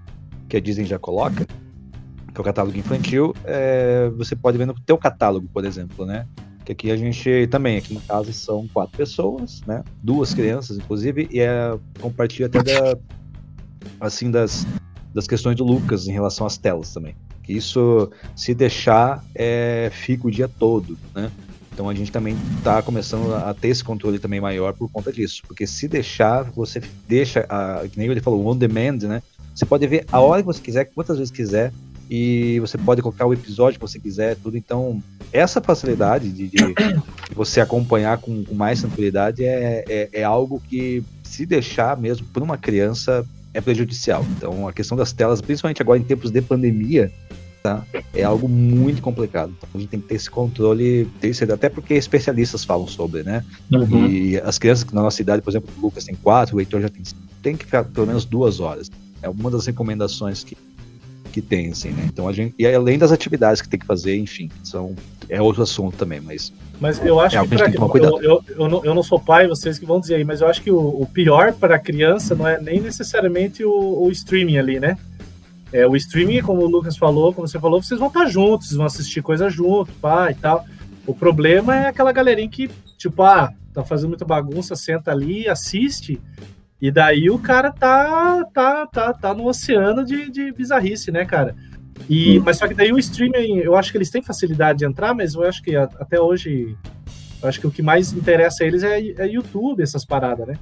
[0.48, 4.74] que a Disney já coloca, que é o catálogo infantil, é, você pode ver no
[4.74, 6.26] teu catálogo, por exemplo, né?
[6.66, 9.84] Que aqui a gente também, aqui em casa são quatro pessoas, né?
[10.02, 12.98] Duas crianças, inclusive, e é compartilha até da,
[14.00, 14.66] assim, das,
[15.14, 17.14] das questões do Lucas em relação às telas também.
[17.44, 21.30] Que isso, se deixar, é, fica o dia todo, né?
[21.72, 25.42] Então a gente também está começando a ter esse controle também maior por conta disso.
[25.46, 29.22] Porque se deixar, você deixa, a, que nem ele falou, on demand, né?
[29.54, 31.72] Você pode ver a hora que você quiser, quantas vezes quiser,
[32.08, 34.56] e você pode colocar o episódio que você quiser, tudo.
[34.56, 36.74] Então, essa facilidade de, de,
[37.34, 42.42] você acompanhar com, com mais tranquilidade é, é, é, algo que, se deixar mesmo por
[42.42, 44.24] uma criança, é prejudicial.
[44.36, 47.12] Então, a questão das telas, principalmente agora em tempos de pandemia,
[47.62, 47.84] tá?
[48.14, 49.52] é algo muito complicado.
[49.56, 53.24] Então, a gente tem que ter esse controle, ter esse, até porque especialistas falam sobre,
[53.24, 53.44] né?
[53.72, 54.06] Uhum.
[54.06, 56.80] E as crianças que na nossa cidade, por exemplo, o Lucas tem quatro, o Heitor
[56.80, 57.02] já tem,
[57.42, 58.90] tem que ficar pelo menos duas horas.
[59.22, 60.56] É uma das recomendações que
[61.36, 62.04] que tem, assim, né?
[62.06, 62.54] Então a gente.
[62.58, 64.96] E além das atividades que tem que fazer, enfim, são.
[65.28, 66.50] É outro assunto também, mas.
[66.80, 69.46] Mas eu acho é que, pra, que eu, eu, eu, não, eu não sou pai,
[69.46, 72.34] vocês que vão dizer aí, mas eu acho que o, o pior para a criança
[72.34, 74.96] não é nem necessariamente o, o, streaming ali, né?
[75.72, 78.76] É, o streaming, como o Lucas falou, como você falou, vocês vão estar juntos, vocês
[78.76, 80.64] vão assistir coisa junto, pá e tal.
[81.06, 86.20] O problema é aquela galerinha que, tipo, ah, tá fazendo muita bagunça, senta ali, assiste,
[86.80, 91.54] e daí o cara tá, tá, tá, tá no oceano de, de bizarrice, né, cara?
[92.08, 95.14] E, mas só que daí o streaming, eu acho que eles têm facilidade de entrar,
[95.14, 96.76] mas eu acho que até hoje,
[97.42, 100.54] eu acho que o que mais interessa a eles é, é YouTube, essas paradas, né?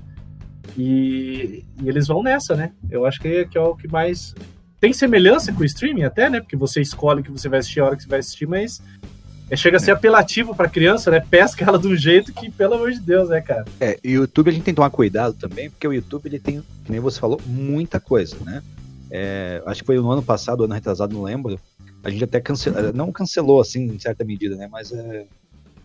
[0.78, 2.72] E, e, eles vão nessa, né?
[2.88, 4.34] Eu acho que, que é o que mais.
[4.80, 6.40] Tem semelhança com o streaming até, né?
[6.40, 9.03] Porque você escolhe que você vai assistir a hora que você vai assistir, mas é,
[9.54, 11.20] chega a ser apelativo pra criança, né?
[11.20, 13.64] Pesca ela de um jeito que, pelo amor de Deus, né, cara?
[13.80, 16.38] É, e o YouTube a gente tem que tomar cuidado também, porque o YouTube ele
[16.38, 18.62] tem, que nem você falou, muita coisa, né?
[19.10, 21.58] É, acho que foi no ano passado, ano retrasado, não lembro.
[22.02, 24.68] A gente até cancelou, não cancelou assim, em certa medida, né?
[24.70, 25.26] Mas é,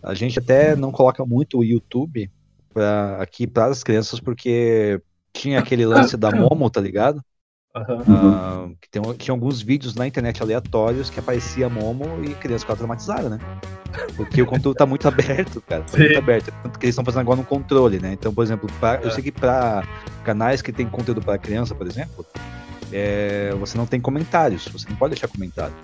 [0.02, 2.30] a gente até não coloca muito o YouTube
[2.72, 5.00] pra, aqui para as crianças, porque
[5.32, 7.22] tinha aquele lance da Momo, tá ligado?
[7.74, 8.72] Uhum.
[8.72, 12.78] Uh, que tem, tinha alguns vídeos na internet aleatórios que aparecia Momo e crianças ficavam
[12.78, 13.38] traumatizadas, né?
[14.16, 15.84] Porque o conteúdo tá muito aberto, cara.
[15.84, 16.52] Tá muito aberto.
[16.62, 18.12] Tanto que eles estão fazendo agora no controle, né?
[18.14, 19.84] Então, por exemplo, pra, eu sei que para
[20.24, 22.26] canais que tem conteúdo para criança, por exemplo,
[22.92, 25.74] é, você não tem comentários, você não pode deixar comentário.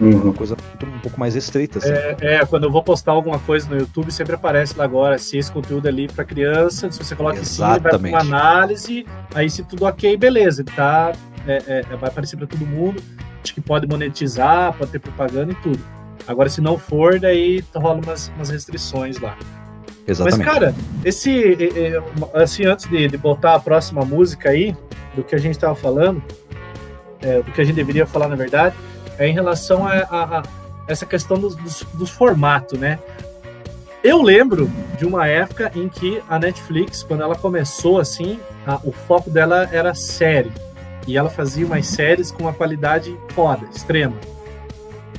[0.00, 0.10] Uhum.
[0.10, 1.78] É uma coisa um pouco mais restrita.
[1.78, 1.90] Assim.
[1.90, 5.38] É, é, quando eu vou postar alguma coisa no YouTube, sempre aparece lá agora se
[5.38, 6.90] esse conteúdo é livre para criança.
[6.90, 7.76] Se você coloca Exatamente.
[7.76, 9.06] sim, vai para uma análise.
[9.34, 10.62] Aí, se tudo ok, beleza.
[10.62, 11.12] Ele tá,
[11.46, 13.02] é, é, vai aparecer para todo mundo.
[13.42, 15.80] Acho que pode monetizar, pode ter propaganda e tudo.
[16.26, 19.36] Agora, se não for, daí rola umas, umas restrições lá.
[20.06, 20.44] Exatamente.
[20.44, 21.56] Mas, cara, esse.
[22.34, 24.76] Assim, antes de, de botar a próxima música aí,
[25.14, 26.22] do que a gente estava falando,
[27.22, 28.74] é, do que a gente deveria falar, na verdade,
[29.18, 30.42] é em relação a, a, a
[30.86, 32.98] essa questão dos, dos, dos formatos, né?
[34.02, 38.90] Eu lembro de uma época em que a Netflix, quando ela começou assim, a, o
[38.90, 40.50] foco dela era série.
[41.06, 44.16] E ela fazia umas séries com uma qualidade foda, extrema.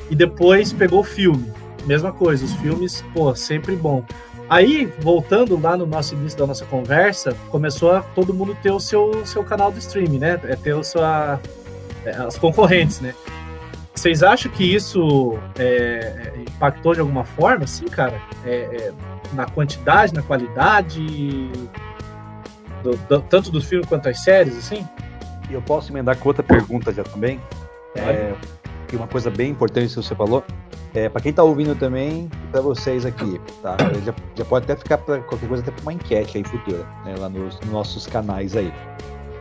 [0.10, 1.52] E depois pegou o filme.
[1.86, 4.04] Mesma coisa, os filmes, pô, sempre bom.
[4.50, 8.80] Aí, voltando lá no nosso início da nossa conversa, começou a todo mundo ter o
[8.80, 10.40] seu, seu canal de streaming, né?
[10.44, 11.40] É ter o sua,
[12.10, 13.14] as concorrentes, né?
[13.96, 17.68] vocês acham que isso é, é, impactou de alguma forma?
[17.68, 18.20] Sim, cara.
[18.44, 18.94] É, é,
[19.34, 21.50] na quantidade, na qualidade,
[22.84, 24.88] do, do, tanto do filme quanto as séries, assim?
[25.50, 27.40] E eu posso emendar com outra pergunta já também.
[27.96, 28.34] É,
[28.88, 30.44] que uma coisa bem importante que você falou.
[30.94, 33.76] É, para quem está ouvindo também, para vocês aqui, tá?
[34.06, 37.16] Já, já pode até ficar para qualquer coisa, até para uma enquete aí futura, né,
[37.18, 38.72] lá nos, nos, nossos canais aí.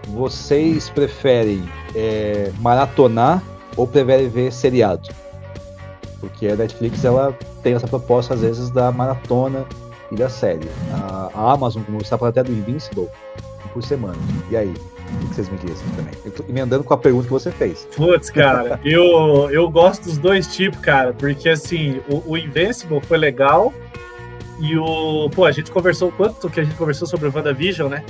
[0.08, 1.62] Vocês preferem
[1.94, 3.42] é, maratonar
[3.76, 5.08] ou preferem ver seriado?
[6.20, 9.64] Porque a Netflix ela tem essa proposta às vezes da maratona
[10.10, 10.68] e da série.
[10.92, 13.08] A, a Amazon, está falando até do Invincible,
[13.72, 14.18] por semana.
[14.50, 14.72] E aí?
[15.12, 16.14] O que vocês me dizem também?
[16.24, 17.86] Eu tô emendando com a pergunta que você fez.
[17.94, 23.18] Putz, cara, eu, eu gosto dos dois tipos, cara, porque assim, o, o Invincible foi
[23.18, 23.72] legal
[24.58, 25.28] e o.
[25.30, 28.04] Pô, a gente conversou quanto que a gente conversou sobre o WandaVision, né?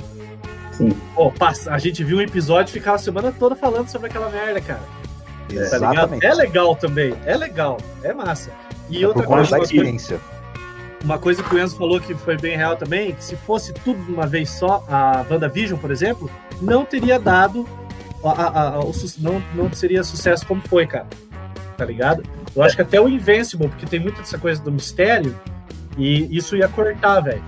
[0.73, 0.89] Sim.
[1.15, 4.29] Pô, passa, a gente viu um episódio e ficava a semana toda falando sobre aquela
[4.29, 4.81] merda, cara.
[5.47, 6.25] Tá Exatamente.
[6.25, 8.51] é legal também, é legal, é massa.
[8.89, 9.59] E é outra coisa.
[9.59, 10.19] experiência.
[11.03, 14.01] Uma coisa que o Enzo falou que foi bem real também, que se fosse tudo
[14.05, 16.31] de uma vez só, a WandaVision, por exemplo,
[16.61, 17.67] não teria dado.
[18.23, 21.07] A, a, a, o, não, não seria sucesso como foi, cara.
[21.75, 22.23] Tá ligado?
[22.55, 25.37] Eu acho que até o Invincible, porque tem muita dessa coisa do mistério,
[25.97, 27.43] e isso ia cortar, velho.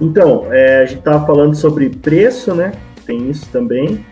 [0.00, 2.72] Então, é, a gente tava falando sobre preço, né?
[3.04, 4.04] Tem isso também.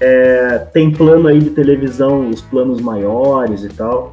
[0.00, 4.12] É, tem plano aí de televisão, os planos maiores e tal.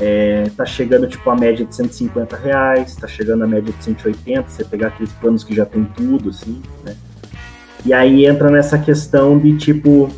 [0.00, 4.48] É, tá chegando tipo a média de 150 reais, tá chegando a média de 180,
[4.48, 6.96] você pegar aqueles planos que já tem tudo, assim, né?
[7.84, 10.08] E aí entra nessa questão de tipo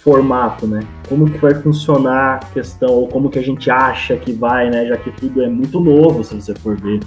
[0.00, 0.80] formato, né?
[1.08, 4.86] Como que vai funcionar a questão, ou como que a gente acha que vai, né?
[4.86, 7.00] Já que tudo é muito novo, se você for ver.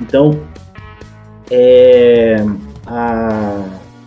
[0.00, 0.38] Então,
[1.54, 2.36] é,
[2.86, 3.64] a,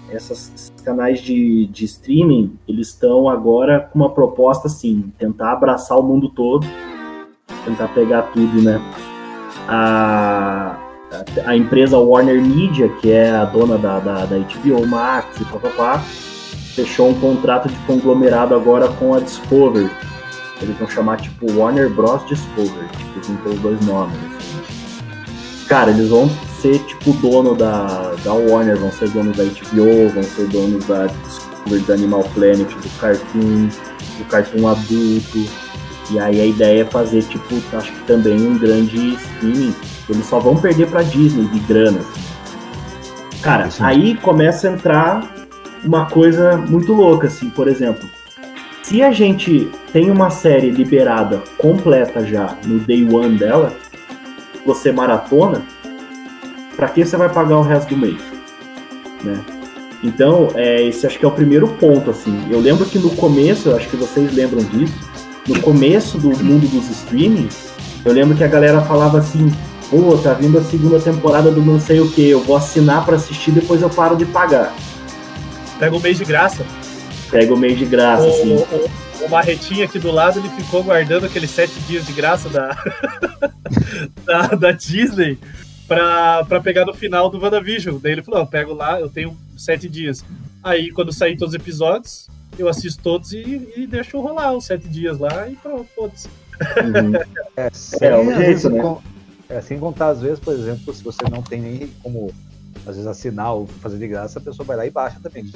[0.09, 6.03] essas canais de, de streaming, eles estão agora com uma proposta assim, tentar abraçar o
[6.03, 6.65] mundo todo
[7.67, 8.81] tentar pegar tudo, né?
[9.67, 10.77] A,
[11.45, 15.99] a empresa Warner Media, que é a dona da, da, da HBO Max e papapá,
[15.99, 19.89] fechou um contrato de conglomerado agora com a Discovery.
[20.61, 22.25] Eles vão chamar tipo Warner Bros.
[22.27, 24.17] Discovery, tipo, com os dois nomes.
[24.37, 25.67] Assim.
[25.67, 26.29] Cara, eles vão
[26.61, 31.07] ser tipo dono da, da Warner, vão ser donos da HBO, vão ser donos da
[31.07, 33.67] Discovery, da Animal Planet, do Cartoon,
[34.17, 35.67] do Cartoon adulto
[36.09, 39.75] e aí a ideia é fazer, tipo, acho que também um grande streaming.
[40.09, 41.99] Eles só vão perder pra Disney de grana.
[41.99, 43.41] Assim.
[43.41, 45.35] Cara, aí começa a entrar
[45.83, 48.07] uma coisa muito louca, assim, por exemplo.
[48.83, 53.73] Se a gente tem uma série liberada completa já no day one dela,
[54.65, 55.61] você maratona,
[56.77, 58.21] para que você vai pagar o resto do mês?
[59.23, 59.43] Né?
[60.03, 62.47] Então, é, esse acho que é o primeiro ponto, assim.
[62.49, 64.93] Eu lembro que no começo, acho que vocês lembram disso,
[65.47, 67.73] no começo do mundo dos streamings,
[68.05, 69.51] eu lembro que a galera falava assim,
[69.89, 73.15] pô, tá vindo a segunda temporada do não sei o que, eu vou assinar para
[73.15, 74.73] assistir, depois eu paro de pagar.
[75.79, 76.63] Pega o mês de graça.
[77.31, 78.55] Pega o mês de graça, o, sim.
[78.55, 82.77] O, o Marretinho aqui do lado, ele ficou guardando aqueles sete dias de graça da,
[84.23, 85.37] da, da, Disney
[85.87, 87.97] pra, pra pegar no final do WandaVision.
[88.01, 90.23] Daí ele falou, eu pego lá, eu tenho sete dias.
[90.63, 94.87] Aí, quando sair todos os episódios, eu assisto todos e, e deixo rolar os sete
[94.87, 96.27] dias lá e pronto, foda-se.
[96.27, 97.15] Uhum.
[97.55, 98.97] É, é, um jeito, né?
[99.49, 102.33] É, sem contar, às vezes, por exemplo, se você não tem nem como,
[102.79, 105.49] às vezes, assinar ou fazer de graça, a pessoa vai lá e baixa também.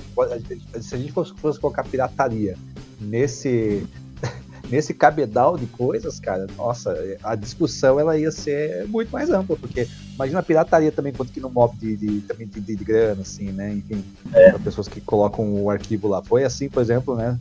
[0.80, 2.58] Se a gente fosse, fosse colocar pirataria
[3.00, 3.86] nesse,
[4.72, 9.88] nesse cabedal de coisas, cara, nossa, a discussão ela ia ser muito mais ampla, porque
[10.16, 13.52] imagina a pirataria também, quanto que não move de, de, também de, de, grana, assim,
[13.52, 13.74] né?
[13.74, 14.04] Enfim,
[14.34, 14.52] é.
[14.54, 16.24] pessoas que colocam o arquivo lá.
[16.24, 17.38] Foi assim, por exemplo, né?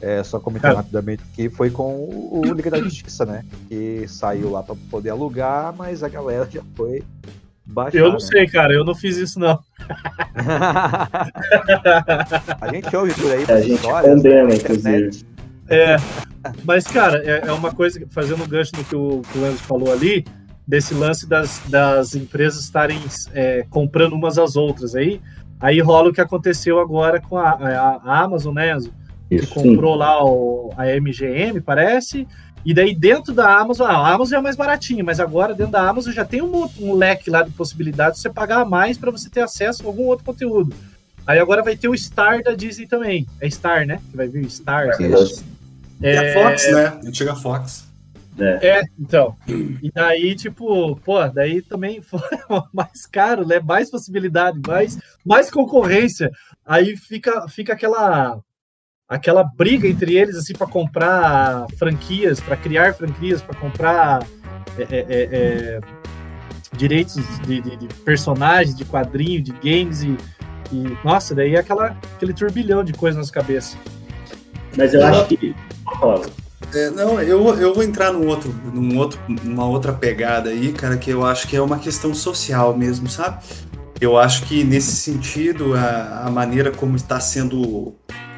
[0.00, 0.74] É, só comentar é.
[0.74, 3.44] rapidamente que foi com o, o Liga da Justiça, né?
[3.68, 7.02] Que saiu lá para poder alugar, mas a galera já foi
[7.64, 7.98] baixar.
[7.98, 8.20] Eu não né?
[8.20, 9.58] sei, cara, eu não fiz isso, não.
[12.60, 15.24] a gente ouve por aí, a gente condena, né, inclusive.
[15.68, 15.96] É,
[16.64, 19.58] mas, cara, é, é, uma coisa, fazendo um gancho no que o, que o Enzo
[19.58, 20.24] falou ali,
[20.66, 22.98] desse lance das, das empresas estarem
[23.32, 25.20] é, comprando umas às outras aí,
[25.60, 28.92] aí rola o que aconteceu agora com a, a, a Amazon, né, Enzo?
[29.30, 29.98] Isso, que comprou sim.
[29.98, 32.26] lá o, a MGM, parece,
[32.64, 36.12] e daí dentro da Amazon, a Amazon é mais baratinha, mas agora dentro da Amazon
[36.12, 39.42] já tem um, um leque lá de possibilidades de você pagar mais para você ter
[39.42, 40.74] acesso a algum outro conteúdo.
[41.26, 43.26] Aí agora vai ter o Star da Disney também.
[43.40, 44.00] É Star, né?
[44.10, 44.88] Que vai vir o Star.
[46.04, 47.00] É, é, a Fox, né?
[47.06, 47.88] Antiga Fox.
[48.38, 48.66] É.
[48.66, 48.82] é.
[48.98, 49.36] então.
[49.48, 52.20] E daí, tipo, pô, daí também foi
[52.72, 53.58] mais caro, né?
[53.58, 56.30] Mais possibilidade, mais, mais concorrência.
[56.64, 58.38] Aí fica, fica aquela
[59.06, 64.26] aquela briga entre eles assim para comprar franquias, para criar franquias, para comprar
[64.78, 65.80] é, é, é, é
[66.76, 70.16] direitos de, de, de, personagens, de quadrinho, de games e,
[70.72, 73.76] e nossa, daí é aquela, aquele turbilhão de coisas nas cabeças.
[74.76, 75.54] Mas eu acho que.
[76.74, 80.96] É, não, eu, eu vou entrar num outro, num outro, numa outra pegada aí, cara,
[80.96, 83.44] que eu acho que é uma questão social mesmo, sabe?
[84.00, 87.94] Eu acho que nesse sentido, a, a maneira como está sendo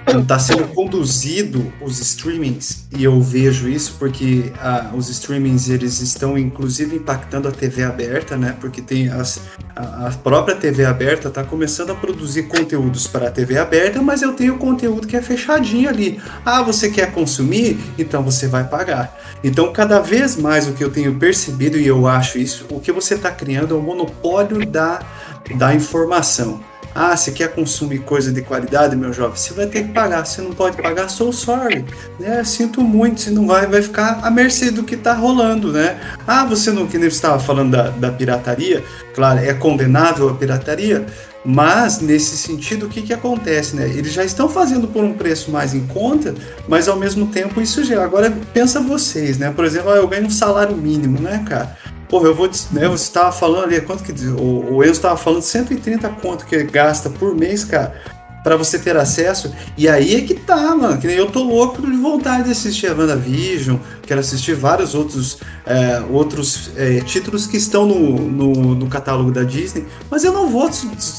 [0.07, 6.39] está sendo conduzido os streamings e eu vejo isso porque ah, os streamings eles estão
[6.39, 8.57] inclusive impactando a TV aberta, né?
[8.61, 9.41] Porque tem as,
[9.75, 14.23] a, a própria TV aberta está começando a produzir conteúdos para a TV aberta, mas
[14.23, 16.21] eu tenho conteúdo que é fechadinho ali.
[16.45, 17.79] Ah, você quer consumir?
[17.99, 19.19] Então você vai pagar.
[19.43, 22.93] Então cada vez mais o que eu tenho percebido e eu acho isso, o que
[22.93, 25.01] você está criando é o um monopólio da
[25.55, 26.61] da informação.
[26.99, 29.37] Ah, você quer consumir coisa de qualidade, meu jovem?
[29.37, 30.25] Você vai ter que pagar.
[30.25, 31.85] Você não pode pagar, sou sorry.
[32.19, 32.43] Né?
[32.43, 36.01] Sinto muito, você não vai, vai ficar à mercê do que está rolando, né?
[36.27, 38.83] Ah, você não, que nem estava falando da, da pirataria,
[39.15, 41.05] claro, é condenável a pirataria,
[41.45, 43.87] mas nesse sentido, o que, que acontece, né?
[43.89, 46.35] Eles já estão fazendo por um preço mais em conta,
[46.67, 48.03] mas ao mesmo tempo isso já.
[48.03, 49.53] Agora pensa vocês, né?
[49.55, 51.77] Por exemplo, ah, eu ganho um salário mínimo, né, cara?
[52.09, 52.47] Porra, eu vou.
[52.47, 54.13] Né, você estava falando ali, quanto que.
[54.29, 57.95] O, o Enzo estava falando 130 quanto que gasta por mês, cara,
[58.47, 59.53] para você ter acesso.
[59.77, 60.99] E aí é que tá, mano.
[60.99, 65.39] Que nem eu tô louco de vontade de assistir a WandaVision, quero assistir vários outros,
[65.67, 70.49] é, outros é, títulos que estão no, no, no, catálogo da Disney, mas eu não
[70.49, 70.71] vou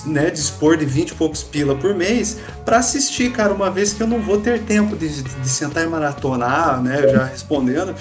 [0.06, 4.02] né, dispor de 20 e poucos pila por mês para assistir, cara, uma vez que
[4.02, 7.94] eu não vou ter tempo de, de sentar e maratonar, né, já respondendo.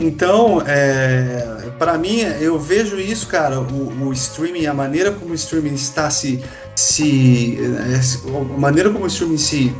[0.00, 5.34] Então, é, para mim, eu vejo isso, cara, o, o, streaming, a maneira como o
[5.34, 6.42] streaming está se.
[6.74, 9.76] se é, a maneira como o streaming se.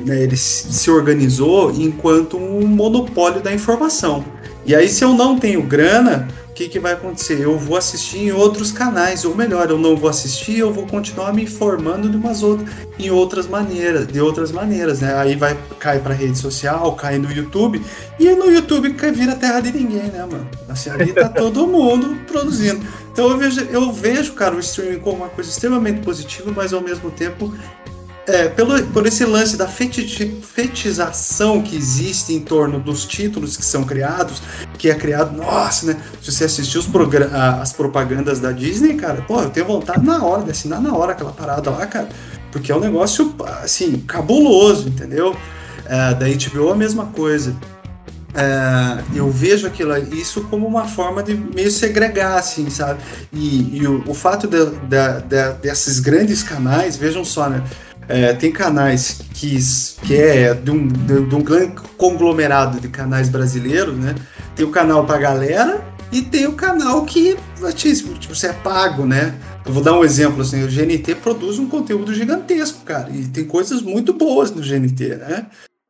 [0.00, 4.24] Né, ele se organizou enquanto um monopólio da informação.
[4.68, 7.40] E aí, se eu não tenho grana, que, que vai acontecer?
[7.40, 11.32] Eu vou assistir em outros canais, ou melhor, eu não vou assistir, eu vou continuar
[11.32, 15.14] me informando de umas outras, em outras maneiras, de outras maneiras, né?
[15.14, 17.80] Aí vai cair para rede social, cai no YouTube,
[18.18, 20.48] e no YouTube vira terra de ninguém, né, mano?
[20.68, 22.84] Assim, ali tá todo mundo produzindo.
[23.12, 26.80] Então eu vejo, eu vejo, cara, o streaming como uma coisa extremamente positiva, mas ao
[26.80, 27.54] mesmo tempo
[28.28, 33.84] é, pelo, por esse lance da fetização que existe em torno dos títulos que são
[33.84, 34.42] criados,
[34.76, 35.96] que é criado, nossa, né?
[36.22, 40.50] Se você assistir as propagandas da Disney, cara, pô, eu tenho vontade na hora de
[40.50, 42.08] assinar na hora aquela parada lá, cara,
[42.52, 45.34] porque é um negócio, assim, cabuloso, entendeu?
[45.86, 47.56] É, da HBO a mesma coisa.
[48.34, 53.00] É, eu vejo aquilo, isso como uma forma de meio segregar, assim, sabe?
[53.32, 57.64] E, e o, o, fato de, de, de, desses grandes canais, vejam só, né?
[58.08, 59.58] É, tem canais que,
[60.02, 64.14] que é de um, de, de um grande conglomerado de canais brasileiros, né?
[64.56, 67.36] Tem o canal pra galera e tem o canal que
[67.74, 69.34] tipo, você é pago, né?
[69.66, 73.44] Eu vou dar um exemplo assim, o GNT produz um conteúdo gigantesco, cara, e tem
[73.44, 75.46] coisas muito boas no GNT, né?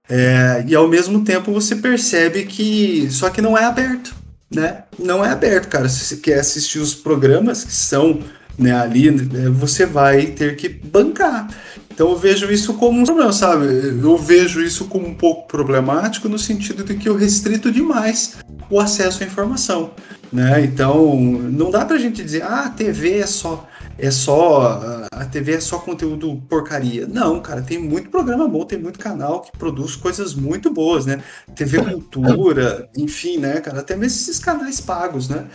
[0.08, 4.12] É, e ao mesmo tempo você percebe que só que não é aberto,
[4.50, 4.84] né?
[4.98, 5.88] Não é aberto, cara.
[5.88, 8.18] Se você quer assistir os programas que são
[8.58, 11.48] né, ali, né, você vai ter que bancar.
[11.92, 13.66] Então eu vejo isso como um problema, sabe?
[14.00, 18.36] Eu vejo isso como um pouco problemático no sentido de que eu restrito demais
[18.70, 19.90] o acesso à informação,
[20.32, 20.62] né?
[20.64, 23.66] Então não dá pra gente dizer, ah, a TV é só
[23.98, 27.06] é só a TV é só conteúdo porcaria.
[27.06, 31.20] Não, cara, tem muito programa bom, tem muito canal que produz coisas muito boas, né?
[31.56, 35.46] TV Cultura, enfim, né, cara, até mesmo esses canais pagos, né?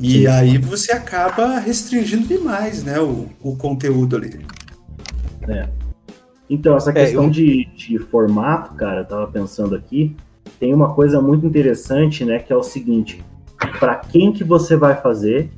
[0.00, 4.44] E aí você acaba restringindo demais, né, o, o conteúdo ali.
[5.48, 5.68] É.
[6.50, 7.30] Então, essa questão é, eu...
[7.30, 10.14] de, de formato, cara, eu tava pensando aqui,
[10.58, 13.22] tem uma coisa muito interessante, né, que é o seguinte,
[13.78, 15.50] para quem que você vai fazer,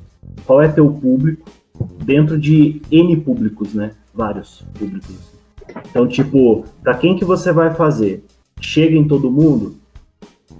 [0.45, 1.49] qual é teu público,
[2.03, 5.15] dentro de N públicos, né, vários públicos.
[5.89, 8.23] Então, tipo, para quem que você vai fazer?
[8.59, 9.75] Chega em todo mundo?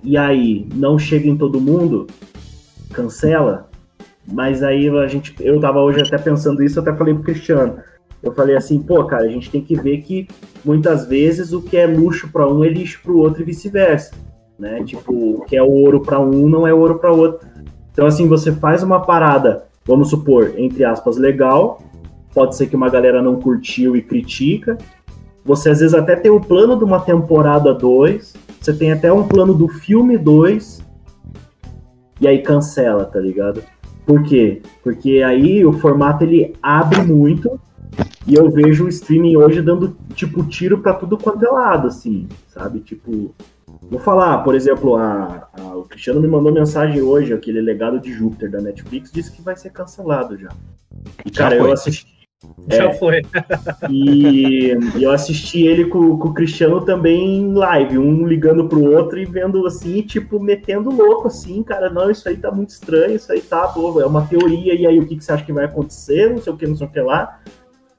[0.03, 2.07] E aí, não chega em todo mundo?
[2.91, 3.66] Cancela?
[4.31, 7.77] Mas aí a gente, eu tava hoje até pensando isso, até falei pro Cristiano,
[8.21, 10.27] eu falei assim, pô, cara, a gente tem que ver que
[10.65, 14.11] muitas vezes o que é luxo para um é lixo para o outro e vice-versa,
[14.59, 14.83] né?
[14.83, 17.47] Tipo, o que é ouro para um não é ouro para outro.
[17.91, 21.81] Então, assim, você faz uma parada, vamos supor, entre aspas, legal,
[22.33, 24.77] pode ser que uma galera não curtiu e critica.
[25.45, 29.27] Você às vezes até tem o plano de uma temporada 2, você tem até um
[29.27, 30.83] plano do filme 2,
[32.19, 33.63] e aí cancela, tá ligado?
[34.07, 34.61] Por quê?
[34.81, 37.59] Porque aí o formato ele abre muito
[38.25, 42.27] E eu vejo o streaming hoje dando, tipo, tiro para tudo quanto é lado, assim,
[42.47, 42.79] sabe?
[42.79, 43.33] Tipo,
[43.81, 48.13] vou falar, por exemplo, a, a, o Cristiano me mandou mensagem hoje, aquele legado de
[48.13, 50.49] Júpiter da Netflix, disse que vai ser cancelado já.
[51.25, 52.16] E, cara, eu assisti
[52.69, 53.21] já é, foi.
[53.89, 58.91] e, e, eu assisti ele com, com, o Cristiano também em live, um ligando pro
[58.91, 63.15] outro e vendo assim, tipo, metendo louco, assim, cara, não, isso aí tá muito estranho,
[63.15, 65.53] isso aí tá, pô, é uma teoria, e aí o que, que você acha que
[65.53, 67.39] vai acontecer, não sei o que, não sei o que lá,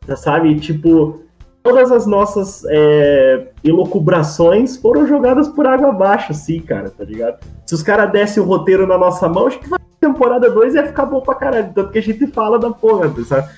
[0.07, 1.23] já sabe, tipo,
[1.61, 7.45] todas as nossas é, elocubrações foram jogadas por água abaixo, assim, cara, tá ligado?
[7.67, 10.87] Se os caras dessem o roteiro na nossa mão, acho que vai temporada 2 ia
[10.87, 13.49] ficar bom pra caralho, tanto que a gente fala da porra, sabe?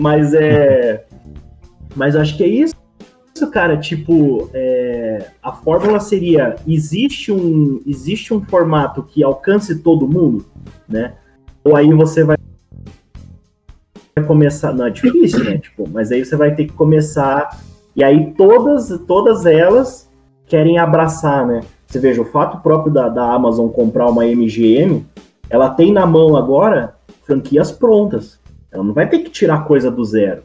[0.00, 1.04] Mas é.
[1.94, 2.74] Mas acho que é isso,
[3.52, 3.76] cara.
[3.76, 5.26] Tipo, é...
[5.42, 10.46] a fórmula seria: existe um, existe um formato que alcance todo mundo,
[10.88, 11.12] né?
[11.62, 12.36] Ou aí você vai
[14.26, 14.72] começar.
[14.72, 15.58] Não, é difícil, né?
[15.58, 17.60] Tipo, mas aí você vai ter que começar.
[17.94, 20.10] E aí todas, todas elas
[20.46, 21.60] querem abraçar, né?
[21.86, 25.04] Você veja, o fato próprio da, da Amazon comprar uma MGM,
[25.50, 28.39] ela tem na mão agora franquias prontas.
[28.72, 30.42] Ela não vai ter que tirar coisa do zero.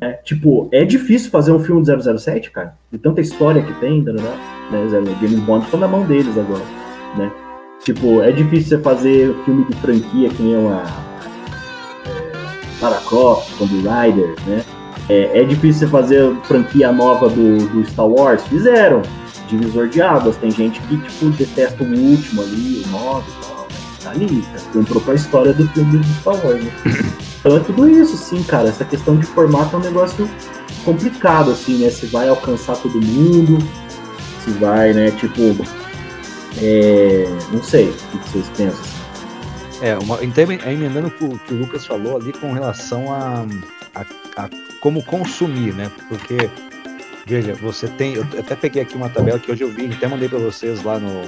[0.00, 2.76] É, tipo, é difícil fazer um filme de 007, cara.
[2.90, 4.12] De tanta história que tem, né?
[4.70, 4.86] né
[5.20, 6.62] James Bond tá na mão deles agora,
[7.16, 7.32] né?
[7.84, 10.84] Tipo, é difícil você fazer filme de franquia que nem uma
[12.06, 14.64] é, Lara Croft, Tomb Raider, né?
[15.08, 18.46] É, é, difícil você fazer franquia nova do, do Star Wars.
[18.46, 19.02] Fizeram.
[19.48, 20.36] Divisor de Águas.
[20.36, 23.41] Tem gente que, tipo, detesta o último ali, o 9
[24.12, 24.62] cara.
[24.74, 26.72] Entrou pra história do filme do Star Wars, né?
[27.42, 28.68] Então é tudo isso, sim, cara.
[28.68, 30.30] Essa questão de formato é um negócio
[30.84, 31.90] complicado, assim, né?
[31.90, 33.58] Se vai alcançar todo mundo,
[34.44, 35.40] se vai, né, tipo.
[36.62, 38.80] É, não sei o que vocês pensam.
[38.80, 39.84] Assim.
[39.84, 43.44] É, uma, então, emendando o que o Lucas falou ali com relação a,
[43.92, 44.48] a, a
[44.80, 45.90] como consumir, né?
[46.08, 46.48] Porque
[47.26, 48.14] Veja, você tem.
[48.14, 50.98] Eu até peguei aqui uma tabela que hoje eu vi, até mandei para vocês lá
[50.98, 51.22] no,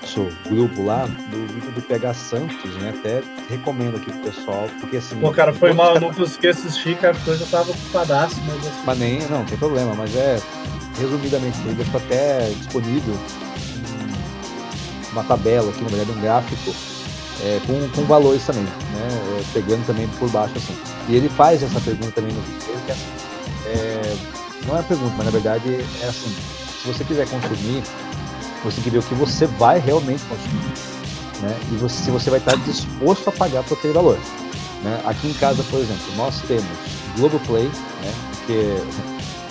[0.00, 2.94] nosso grupo lá do vídeo do PH Santos, né?
[2.98, 5.16] Até recomendo aqui pro pessoal, porque assim.
[5.16, 8.66] Pô, cara, foi mal, eu não consegui assistir, cara, porque eu já tava ocupadaço, mas
[8.66, 8.82] assim.
[8.84, 10.40] Mas nem, não, não tem problema, mas é.
[10.96, 13.18] Resumidamente, ele deixou até disponível
[15.10, 16.74] uma tabela aqui, na verdade, um gráfico
[17.42, 18.70] é, com, com valores também, né?
[19.00, 20.76] É, pegando também por baixo assim.
[21.08, 23.06] E ele faz essa pergunta também no vídeo, que é assim,
[23.66, 24.16] é,
[24.66, 26.34] não é pergunta, mas na verdade é assim,
[26.82, 27.82] se você quiser consumir
[28.64, 30.94] você tem que ver o que você vai realmente consumir.
[31.40, 31.56] Né?
[31.72, 34.18] E você, se você vai estar disposto a pagar por aquele valor.
[34.82, 35.00] Né?
[35.04, 36.64] Aqui em casa, por exemplo, nós temos
[37.16, 38.14] Globoplay, né?
[38.30, 38.76] porque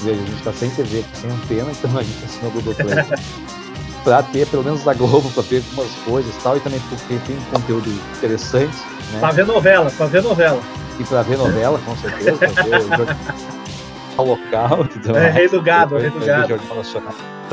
[0.09, 2.95] a gente está sem TV sem antena, então a gente assinou o Globoplay.
[4.03, 7.18] para ter pelo menos da Globo, para ver algumas coisas e tal, e também porque
[7.26, 8.76] tem conteúdo interessante.
[9.14, 9.20] Né?
[9.20, 10.61] Para ver novela, para ver novela.
[10.99, 12.82] E para ver novela, com certeza, para ver
[14.18, 14.86] o local.
[14.95, 16.59] Então, é, Rei do Gado, Rei do Gado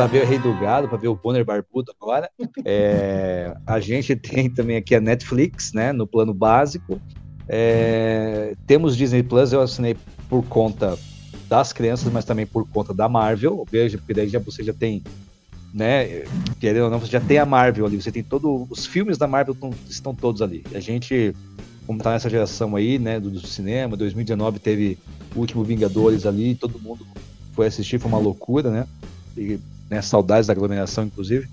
[0.01, 2.31] para ver o Rei do Gado, para ver o Bonner Barbudo agora.
[2.65, 6.99] É, a gente tem também aqui a Netflix, né, no plano básico.
[7.47, 9.95] É, temos Disney Plus, eu assinei
[10.27, 10.99] por conta
[11.51, 13.67] das crianças, mas também por conta da Marvel.
[13.71, 15.03] Veja, porque daí já, você já tem,
[15.75, 16.25] né,
[16.59, 19.27] querendo ou não, você já tem a Marvel ali, você tem todos os filmes da
[19.27, 20.65] Marvel tão, estão todos ali.
[20.75, 21.37] A gente,
[21.87, 24.97] como tá nessa geração aí, né, do, do cinema, 2019 teve
[25.37, 27.07] o último Vingadores ali, todo mundo
[27.53, 28.87] foi assistir, foi uma loucura, né?
[29.37, 29.61] E
[29.91, 30.01] né?
[30.01, 31.49] Saudades da aglomeração, inclusive.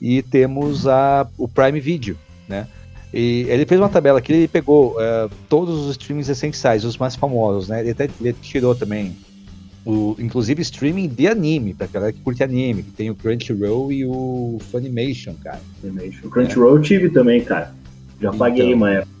[0.00, 2.16] E temos a, o Prime Video,
[2.46, 2.68] né?
[3.12, 7.16] E ele fez uma tabela aqui, ele pegou uh, todos os streamings essenciais, os mais
[7.16, 7.80] famosos, né?
[7.80, 9.16] Ele até ele tirou também,
[9.84, 14.06] o, inclusive streaming de anime, pra galera que curte anime, que tem o Crunchyroll e
[14.06, 15.60] o Funimation, cara.
[15.80, 16.28] Funimation.
[16.28, 17.74] O Crunchyroll eu tive também, cara.
[18.20, 19.20] Já então, paguei uma época.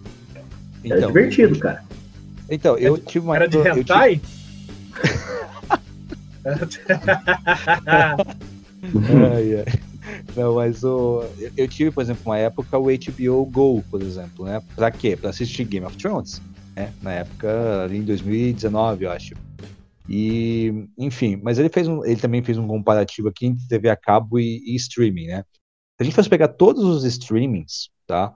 [0.84, 1.82] Era então, divertido, cara.
[2.48, 4.20] Então, eu tive uma Era de hentai?
[9.24, 9.64] Ai, ai.
[10.36, 11.22] Não, mas o,
[11.56, 14.62] eu tive, por exemplo, uma época o HBO Go, por exemplo, né?
[14.74, 15.16] Pra quê?
[15.16, 16.40] Pra assistir Game of Thrones,
[16.74, 16.92] né?
[17.02, 19.34] Na época, ali em 2019, eu acho.
[20.08, 23.96] E, enfim, mas ele fez um, ele também fez um comparativo aqui entre TV a
[23.96, 25.44] cabo e, e streaming, né?
[25.96, 28.34] Se a gente fosse pegar todos os streamings, tá?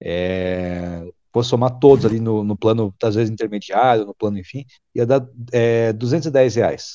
[0.00, 5.06] É, fosse somar todos ali no, no plano, às vezes intermediário, no plano, enfim, ia
[5.06, 6.92] dar é, 210 reais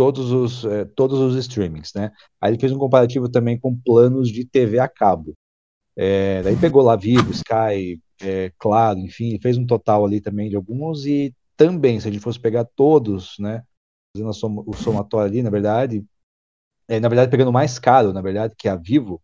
[0.00, 2.10] todos os, é, todos os streamings, né?
[2.40, 5.36] Aí ele fez um comparativo também com planos de TV a cabo.
[5.94, 10.56] É, daí pegou lá Vivo, Sky, é, Claro, enfim, fez um total ali também de
[10.56, 13.62] alguns e também, se a gente fosse pegar todos, né,
[14.16, 14.30] fazendo
[14.66, 16.02] o somatório ali, na verdade,
[16.88, 19.20] é, na verdade pegando mais caro, na verdade, que é a Vivo,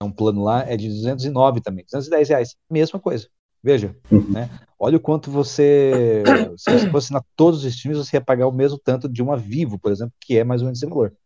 [0.00, 3.28] é um plano lá, é de 209 também, 210 reais, mesma coisa,
[3.64, 4.30] Veja, uhum.
[4.30, 4.50] né?
[4.78, 6.22] Olha o quanto você.
[6.58, 9.38] Se você fosse assinar todos os streams, você ia pagar o mesmo tanto de uma
[9.38, 11.16] Vivo, por exemplo, que é mais ou menos esse valor.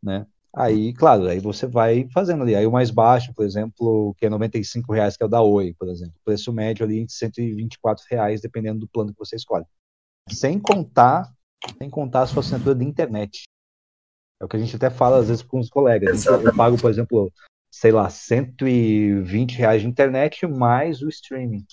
[0.00, 0.24] Né?
[0.54, 2.54] Aí, claro, aí você vai fazendo ali.
[2.54, 5.74] Aí o mais baixo, por exemplo, que é 95 reais, que é o da Oi,
[5.76, 6.14] por exemplo.
[6.24, 9.64] Preço médio ali de 124 reais, dependendo do plano que você escolhe.
[10.30, 11.32] Sem contar,
[11.78, 13.42] sem contar a sua assinatura de internet.
[14.40, 16.26] É o que a gente até fala às vezes com os colegas.
[16.26, 17.32] Eu pago, por exemplo,
[17.72, 21.64] sei lá, 120 reais de internet mais o streaming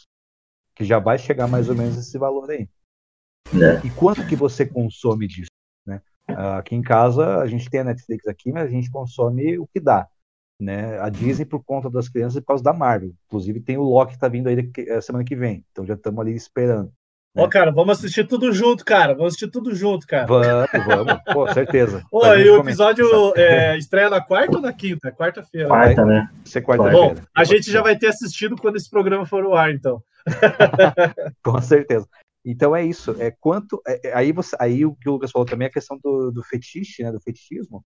[0.79, 2.69] que já vai chegar mais ou menos esse valor aí.
[3.53, 3.85] É.
[3.85, 5.49] E quanto que você consome disso?
[5.85, 6.01] Né?
[6.57, 9.81] Aqui em casa a gente tem a Netflix aqui, mas a gente consome o que
[9.81, 10.07] dá.
[10.57, 10.97] Né?
[10.99, 13.13] A Disney por conta das crianças e por causa da Marvel.
[13.25, 15.65] Inclusive tem o Loki que tá vindo aí eh, semana que vem.
[15.69, 16.93] Então já estamos ali esperando.
[17.39, 19.13] Ó, cara, vamos assistir tudo junto, cara.
[19.13, 20.25] Vamos assistir tudo junto, cara.
[20.25, 21.23] Vamos, vamos.
[21.33, 22.03] Pô, certeza.
[22.11, 25.11] Ô, e o episódio é, estreia na quarta ou na quinta?
[25.11, 25.67] Quarta-feira.
[25.67, 26.29] Quarta, né?
[26.45, 29.73] Ser quarta Bom, a gente já vai ter assistido quando esse programa for ao ar,
[29.73, 30.03] então.
[31.43, 32.07] Com certeza.
[32.45, 33.15] Então é isso.
[33.19, 33.81] É quanto.
[33.87, 36.31] É, é, aí, você, aí o que o Lucas falou também é a questão do,
[36.31, 37.11] do fetiche, né?
[37.11, 37.83] Do fetichismo.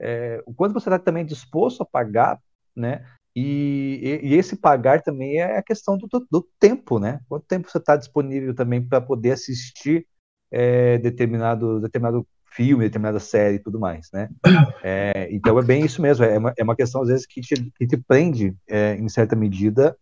[0.00, 2.38] É, o quanto você está também disposto a pagar,
[2.74, 3.04] né?
[3.38, 7.20] E, e, esse pagar também é a questão do, do, do tempo, né?
[7.28, 10.06] Quanto tempo você está disponível também para poder assistir
[10.50, 14.30] é, determinado, determinado filme, determinada série e tudo mais, né?
[14.82, 17.54] É, então é bem isso mesmo, é uma, é uma questão às vezes que te,
[17.76, 19.94] que te prende é, em certa medida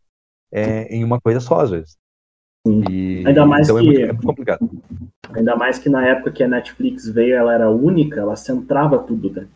[0.52, 1.96] é, em uma coisa só às vezes.
[2.66, 4.70] E, ainda mais então é que, é muito, é muito complicado.
[5.34, 9.30] Ainda mais que na época que a Netflix veio, ela era única, ela centrava tudo,
[9.30, 9.48] né?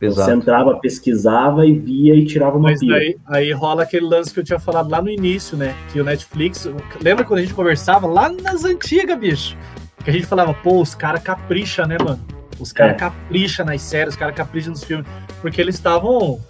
[0.00, 0.30] Exato.
[0.30, 4.40] Você entrava, pesquisava e via e tirava uma Mas daí, aí rola aquele lance que
[4.40, 5.74] eu tinha falado lá no início, né?
[5.92, 6.68] Que o Netflix.
[7.02, 9.56] Lembra quando a gente conversava lá nas antigas, bicho?
[10.02, 12.18] Que a gente falava, pô, os caras capricham, né, mano?
[12.58, 12.96] Os caras é.
[12.96, 15.06] capricham nas séries, os caras capricham nos filmes.
[15.42, 16.40] Porque eles estavam.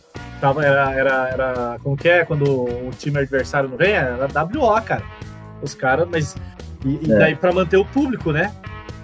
[0.40, 1.78] Tava, era, era, era.
[1.82, 2.24] Como que é?
[2.24, 3.92] Quando o time adversário não vem?
[3.92, 5.02] Era WO, cara.
[5.60, 6.36] Os caras, mas.
[6.84, 7.18] E, e é.
[7.18, 8.52] daí pra manter o público, né?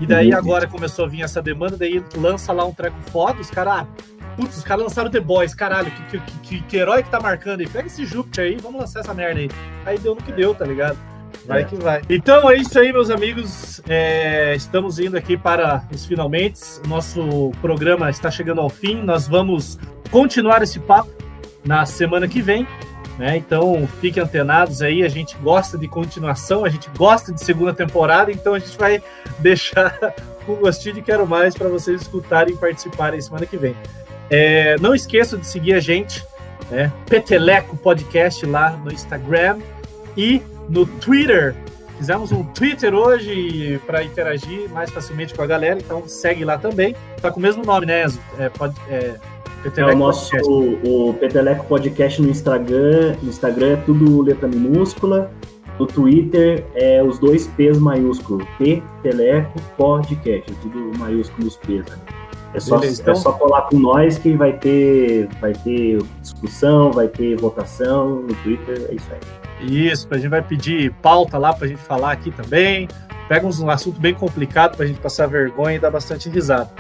[0.01, 0.38] E daí uhum.
[0.38, 3.80] agora começou a vir essa demanda, daí lança lá um treco foda, os caras.
[3.80, 3.86] Ah,
[4.37, 7.61] Putz, os caras lançaram The Boys, caralho, que, que, que, que, herói que tá marcando
[7.61, 7.68] aí?
[7.68, 9.51] Pega esse Júpiter aí, vamos lançar essa merda aí.
[9.87, 10.99] Aí deu no que deu, tá ligado?
[11.47, 11.64] Vai é.
[11.64, 12.03] que vai.
[12.11, 13.80] Então é isso aí, meus amigos.
[13.89, 16.61] É, estamos indo aqui para os finalmente.
[16.87, 19.03] Nosso programa está chegando ao fim.
[19.03, 19.78] Nós vamos
[20.11, 21.11] continuar esse papo
[21.64, 22.66] na semana que vem.
[23.18, 23.37] Né?
[23.37, 25.03] Então fiquem antenados aí.
[25.03, 29.03] A gente gosta de continuação, a gente gosta de segunda temporada, então a gente vai
[29.39, 30.14] deixar
[30.45, 33.74] com gostinho de quero mais para vocês escutarem e participarem semana que vem.
[34.31, 36.24] É, não esqueça de seguir a gente,
[36.70, 36.93] né?
[37.09, 39.59] Peteleco Podcast lá no Instagram
[40.16, 41.55] e no Twitter.
[41.99, 46.95] Fizemos um Twitter hoje para interagir mais facilmente com a galera, então segue lá também.
[47.22, 48.20] Tá com o mesmo nome, né, Enzo?
[48.39, 49.14] É, pode, é,
[49.62, 50.53] Peteleco é o nosso Podcast.
[50.89, 55.31] O, o Peteleco Podcast no Instagram, no Instagram é tudo letra minúscula.
[55.79, 61.85] No Twitter é os dois P's maiúsculos, Peteleco Podcast, tudo maiúsculo os P's.
[61.87, 61.99] Né?
[62.55, 63.14] É só, Beleza, é então...
[63.14, 68.34] é só colar com nós que vai ter, vai ter discussão, vai ter votação no
[68.36, 69.47] Twitter, é isso aí.
[69.68, 72.88] Isso, a gente vai pedir pauta lá para a gente falar aqui também.
[73.28, 76.70] Pega um assunto bem complicado para a gente passar vergonha e dar bastante risada.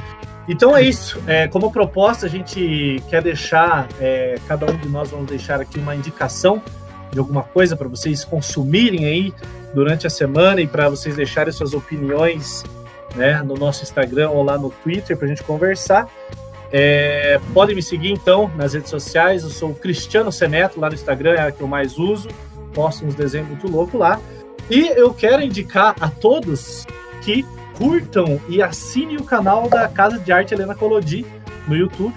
[0.48, 1.20] Então é isso.
[1.26, 5.78] É, como proposta, a gente quer deixar, é, cada um de nós vamos deixar aqui
[5.78, 6.62] uma indicação
[7.10, 9.34] de alguma coisa para vocês consumirem aí
[9.74, 12.62] durante a semana e para vocês deixarem suas opiniões
[13.16, 16.08] né, no nosso Instagram ou lá no Twitter para a gente conversar.
[16.72, 19.42] É, podem me seguir então nas redes sociais.
[19.42, 22.28] Eu sou o Cristiano Seneto, lá no Instagram é a que eu mais uso.
[22.74, 24.20] Posto uns desenhos muito loucos lá.
[24.70, 26.84] E eu quero indicar a todos
[27.22, 27.44] que
[27.76, 31.24] curtam e assinem o canal da Casa de Arte Helena Colodi
[31.68, 32.14] no YouTube.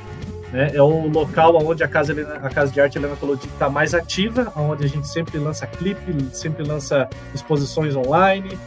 [0.51, 0.71] Né?
[0.73, 3.93] É o local onde a Casa, Helena, a Casa de Arte Helena Colodi está mais
[3.93, 8.57] ativa, onde a gente sempre lança clipe, sempre lança exposições online,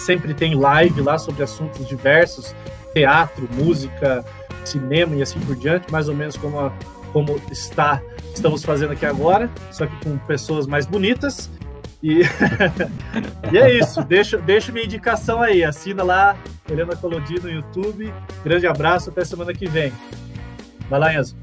[0.00, 2.54] sempre tem live lá sobre assuntos diversos,
[2.92, 4.24] teatro, música,
[4.64, 6.72] cinema e assim por diante, mais ou menos como, a,
[7.12, 8.00] como está
[8.34, 11.50] estamos fazendo aqui agora, só que com pessoas mais bonitas.
[12.02, 12.22] E,
[13.52, 16.36] e é isso, deixa, deixa minha indicação aí, assina lá,
[16.68, 18.12] Helena Colodi no YouTube.
[18.42, 19.92] Grande abraço, até semana que vem.
[20.88, 21.36] Vai lá, Enzo.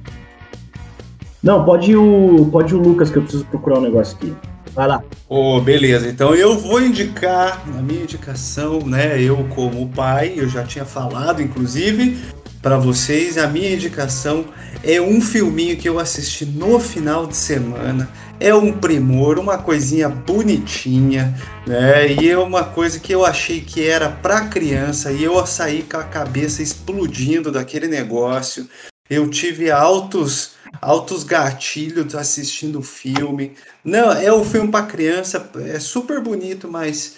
[1.43, 4.35] Não, pode o, pode o Lucas, que eu preciso procurar um negócio aqui.
[4.77, 5.03] Vai lá.
[5.27, 9.19] Oh, beleza, então eu vou indicar, na minha indicação, né?
[9.19, 12.15] Eu, como pai, eu já tinha falado, inclusive,
[12.61, 14.45] para vocês, a minha indicação
[14.83, 18.07] é um filminho que eu assisti no final de semana.
[18.39, 22.13] É um primor, uma coisinha bonitinha, né?
[22.13, 25.97] E é uma coisa que eu achei que era para criança e eu saí com
[25.97, 28.69] a cabeça explodindo daquele negócio.
[29.09, 30.51] Eu tive altos
[30.81, 33.53] altos gatilhos assistindo o filme.
[33.83, 37.17] Não, é um filme para criança, é super bonito, mas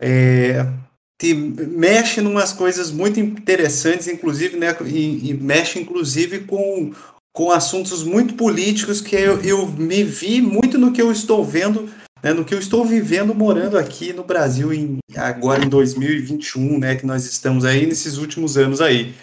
[0.00, 0.66] é,
[1.18, 6.92] te mexe em umas coisas muito interessantes, inclusive, né, e, e, mexe inclusive com,
[7.32, 11.88] com assuntos muito políticos que eu, eu me vi muito no que eu estou vendo,
[12.22, 16.96] né, no que eu estou vivendo morando aqui no Brasil em, agora em 2021, né,
[16.96, 19.14] que nós estamos aí nesses últimos anos aí,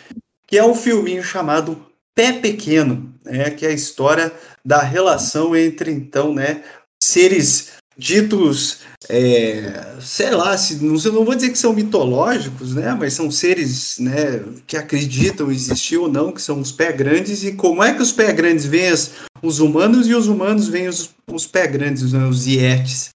[0.47, 4.31] que é um filminho chamado Pé Pequeno, né, que é a história
[4.63, 6.63] da relação entre então, né,
[7.01, 13.13] seres ditos, é, sei lá, se, não, não vou dizer que são mitológicos, né, mas
[13.13, 17.83] são seres né, que acreditam existir ou não, que são os pé grandes, e como
[17.83, 18.93] é que os pé grandes veem
[19.41, 23.12] os humanos e os humanos veem os, os pé grandes, né, os ietes.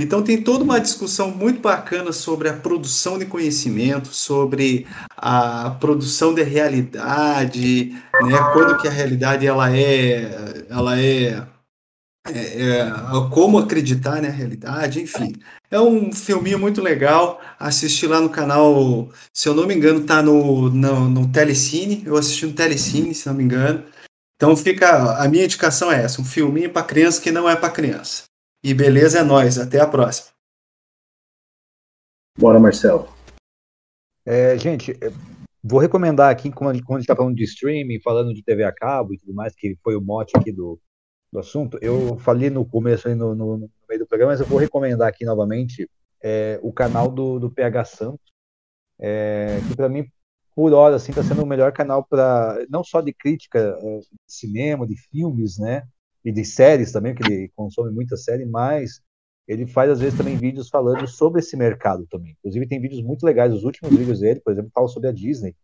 [0.00, 4.86] Então tem toda uma discussão muito bacana sobre a produção de conhecimento, sobre
[5.16, 7.86] a produção de realidade,
[8.22, 11.44] né, quando que a realidade ela é, ela é
[12.26, 12.92] é, é,
[13.30, 15.34] como acreditar na né, realidade, enfim.
[15.70, 17.40] É um filminho muito legal.
[17.58, 22.02] Assisti lá no canal, se eu não me engano, tá no, no, no Telecine.
[22.04, 23.82] Eu assisti no Telecine, se não me engano.
[24.36, 25.16] Então fica.
[25.22, 28.27] A minha indicação é essa: um filminho para criança que não é para criança.
[28.62, 29.58] E beleza é nós.
[29.58, 30.32] Até a próxima.
[32.38, 33.08] Bora, Marcelo.
[34.24, 34.92] É, gente,
[35.62, 39.14] vou recomendar aqui, quando a gente está falando de streaming, falando de TV a cabo
[39.14, 40.80] e tudo mais, que foi o mote aqui do,
[41.32, 44.58] do assunto, eu falei no começo, no, no, no, meio do programa, mas eu vou
[44.58, 45.88] recomendar aqui novamente
[46.22, 48.32] é, o canal do, do PH Santos,
[49.00, 50.06] é, que para mim,
[50.54, 54.06] por hora, assim, está sendo o melhor canal para, não só de crítica é, de
[54.26, 55.86] cinema, de filmes, né,
[56.28, 59.00] e de séries também, que ele consome muita série, mas
[59.46, 62.36] ele faz às vezes também vídeos falando sobre esse mercado também.
[62.38, 65.56] Inclusive tem vídeos muito legais, os últimos vídeos dele, por exemplo, fala sobre a Disney,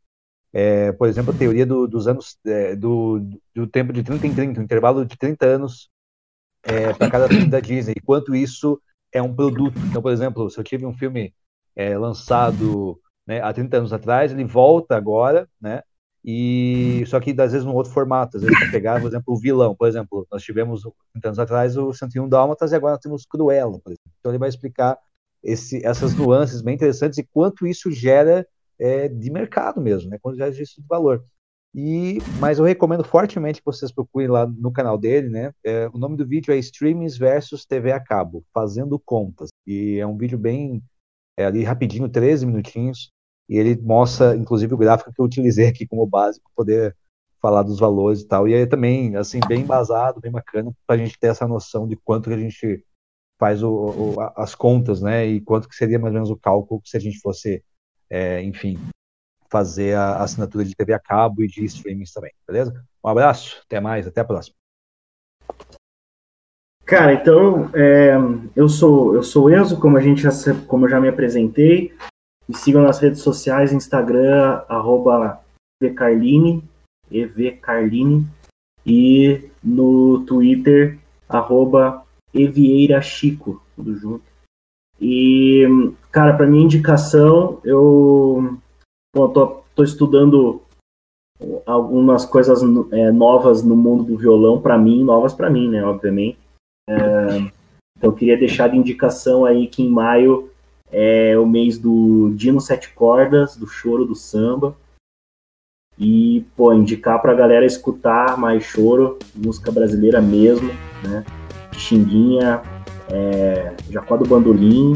[0.54, 3.20] é, por exemplo, a teoria do, dos anos, é, do,
[3.54, 5.90] do tempo de 30 em 30, um intervalo de 30 anos
[6.62, 8.80] é, para cada filme da Disney, enquanto isso
[9.12, 9.78] é um produto.
[9.90, 11.34] Então, por exemplo, se eu tive um filme
[11.76, 15.82] é, lançado né, há 30 anos atrás, ele volta agora, né?
[16.24, 19.38] E só que às vezes num outro formato, às vezes para pegar, por exemplo, o
[19.38, 23.26] vilão, por exemplo, nós tivemos 30 anos atrás o 101 Dálmatas e agora nós temos
[23.26, 24.12] Cruella, por exemplo.
[24.20, 24.98] Então ele vai explicar
[25.42, 28.46] esse, essas nuances bem interessantes e quanto isso gera
[28.78, 30.18] é, de mercado mesmo, né?
[30.20, 31.22] Quando já existe de valor.
[31.74, 35.52] E, mas eu recomendo fortemente que vocês procurem lá no canal dele, né?
[35.64, 39.50] É, o nome do vídeo é Streamings versus TV a cabo, fazendo contas.
[39.66, 40.82] E é um vídeo bem
[41.36, 43.10] é, ali rapidinho, 13 minutinhos.
[43.48, 46.96] E ele mostra, inclusive, o gráfico que eu utilizei aqui como base para poder
[47.40, 48.48] falar dos valores e tal.
[48.48, 51.96] E aí também, assim, bem embasado, bem bacana, para a gente ter essa noção de
[51.96, 52.84] quanto que a gente
[53.38, 55.26] faz o, o, as contas, né?
[55.26, 57.62] E quanto que seria mais ou menos o cálculo se a gente fosse
[58.08, 58.78] é, enfim,
[59.50, 62.84] fazer a assinatura de TV a cabo e de streamings também, beleza?
[63.04, 64.56] Um abraço, até mais, até a próxima.
[66.84, 68.14] Cara, então é,
[68.54, 70.30] eu sou eu sou Enzo, como a gente já,
[70.66, 71.94] como eu já me apresentei.
[72.48, 75.40] Me sigam nas redes sociais, Instagram arroba
[75.82, 76.62] evcarline,
[77.10, 78.26] evcarline
[78.86, 84.24] e no Twitter arroba evieirachico, tudo junto.
[85.00, 85.64] E,
[86.10, 88.58] cara, para minha indicação, eu
[89.14, 90.62] bom, tô, tô estudando
[91.66, 92.60] algumas coisas
[92.92, 96.38] é, novas no mundo do violão para mim, novas para mim, né, obviamente.
[96.88, 97.38] É,
[97.96, 100.50] então eu queria deixar de indicação aí que em maio
[100.96, 104.76] é o mês do Dino Sete Cordas, do Choro do Samba.
[105.98, 110.70] E, pô, indicar pra galera escutar mais choro, música brasileira mesmo,
[111.02, 111.24] né?
[111.72, 112.62] Xinguinha,
[113.10, 114.94] é, Jacó do Bandolim,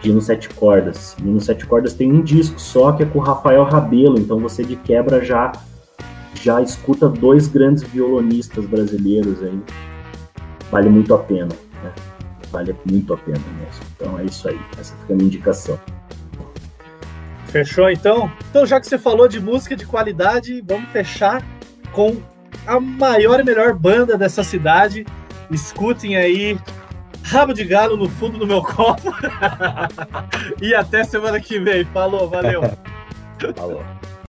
[0.00, 1.16] Dino Sete Cordas.
[1.18, 4.62] Dino Sete Cordas tem um disco só que é com o Rafael Rabelo, então você
[4.62, 5.50] de quebra já
[6.40, 9.58] já escuta dois grandes violonistas brasileiros aí.
[10.70, 11.48] Vale muito a pena?
[12.54, 13.84] Vale muito a pena mesmo.
[13.96, 15.76] Então é isso aí, essa fica a minha indicação.
[17.46, 18.30] Fechou então?
[18.48, 21.42] Então, já que você falou de música de qualidade, vamos fechar
[21.90, 22.16] com
[22.64, 25.04] a maior e melhor banda dessa cidade.
[25.50, 26.56] Escutem aí
[27.24, 29.12] rabo de galo no fundo do meu copo.
[30.62, 31.84] e até semana que vem.
[31.86, 32.62] Falou, valeu.
[33.56, 33.82] Falou.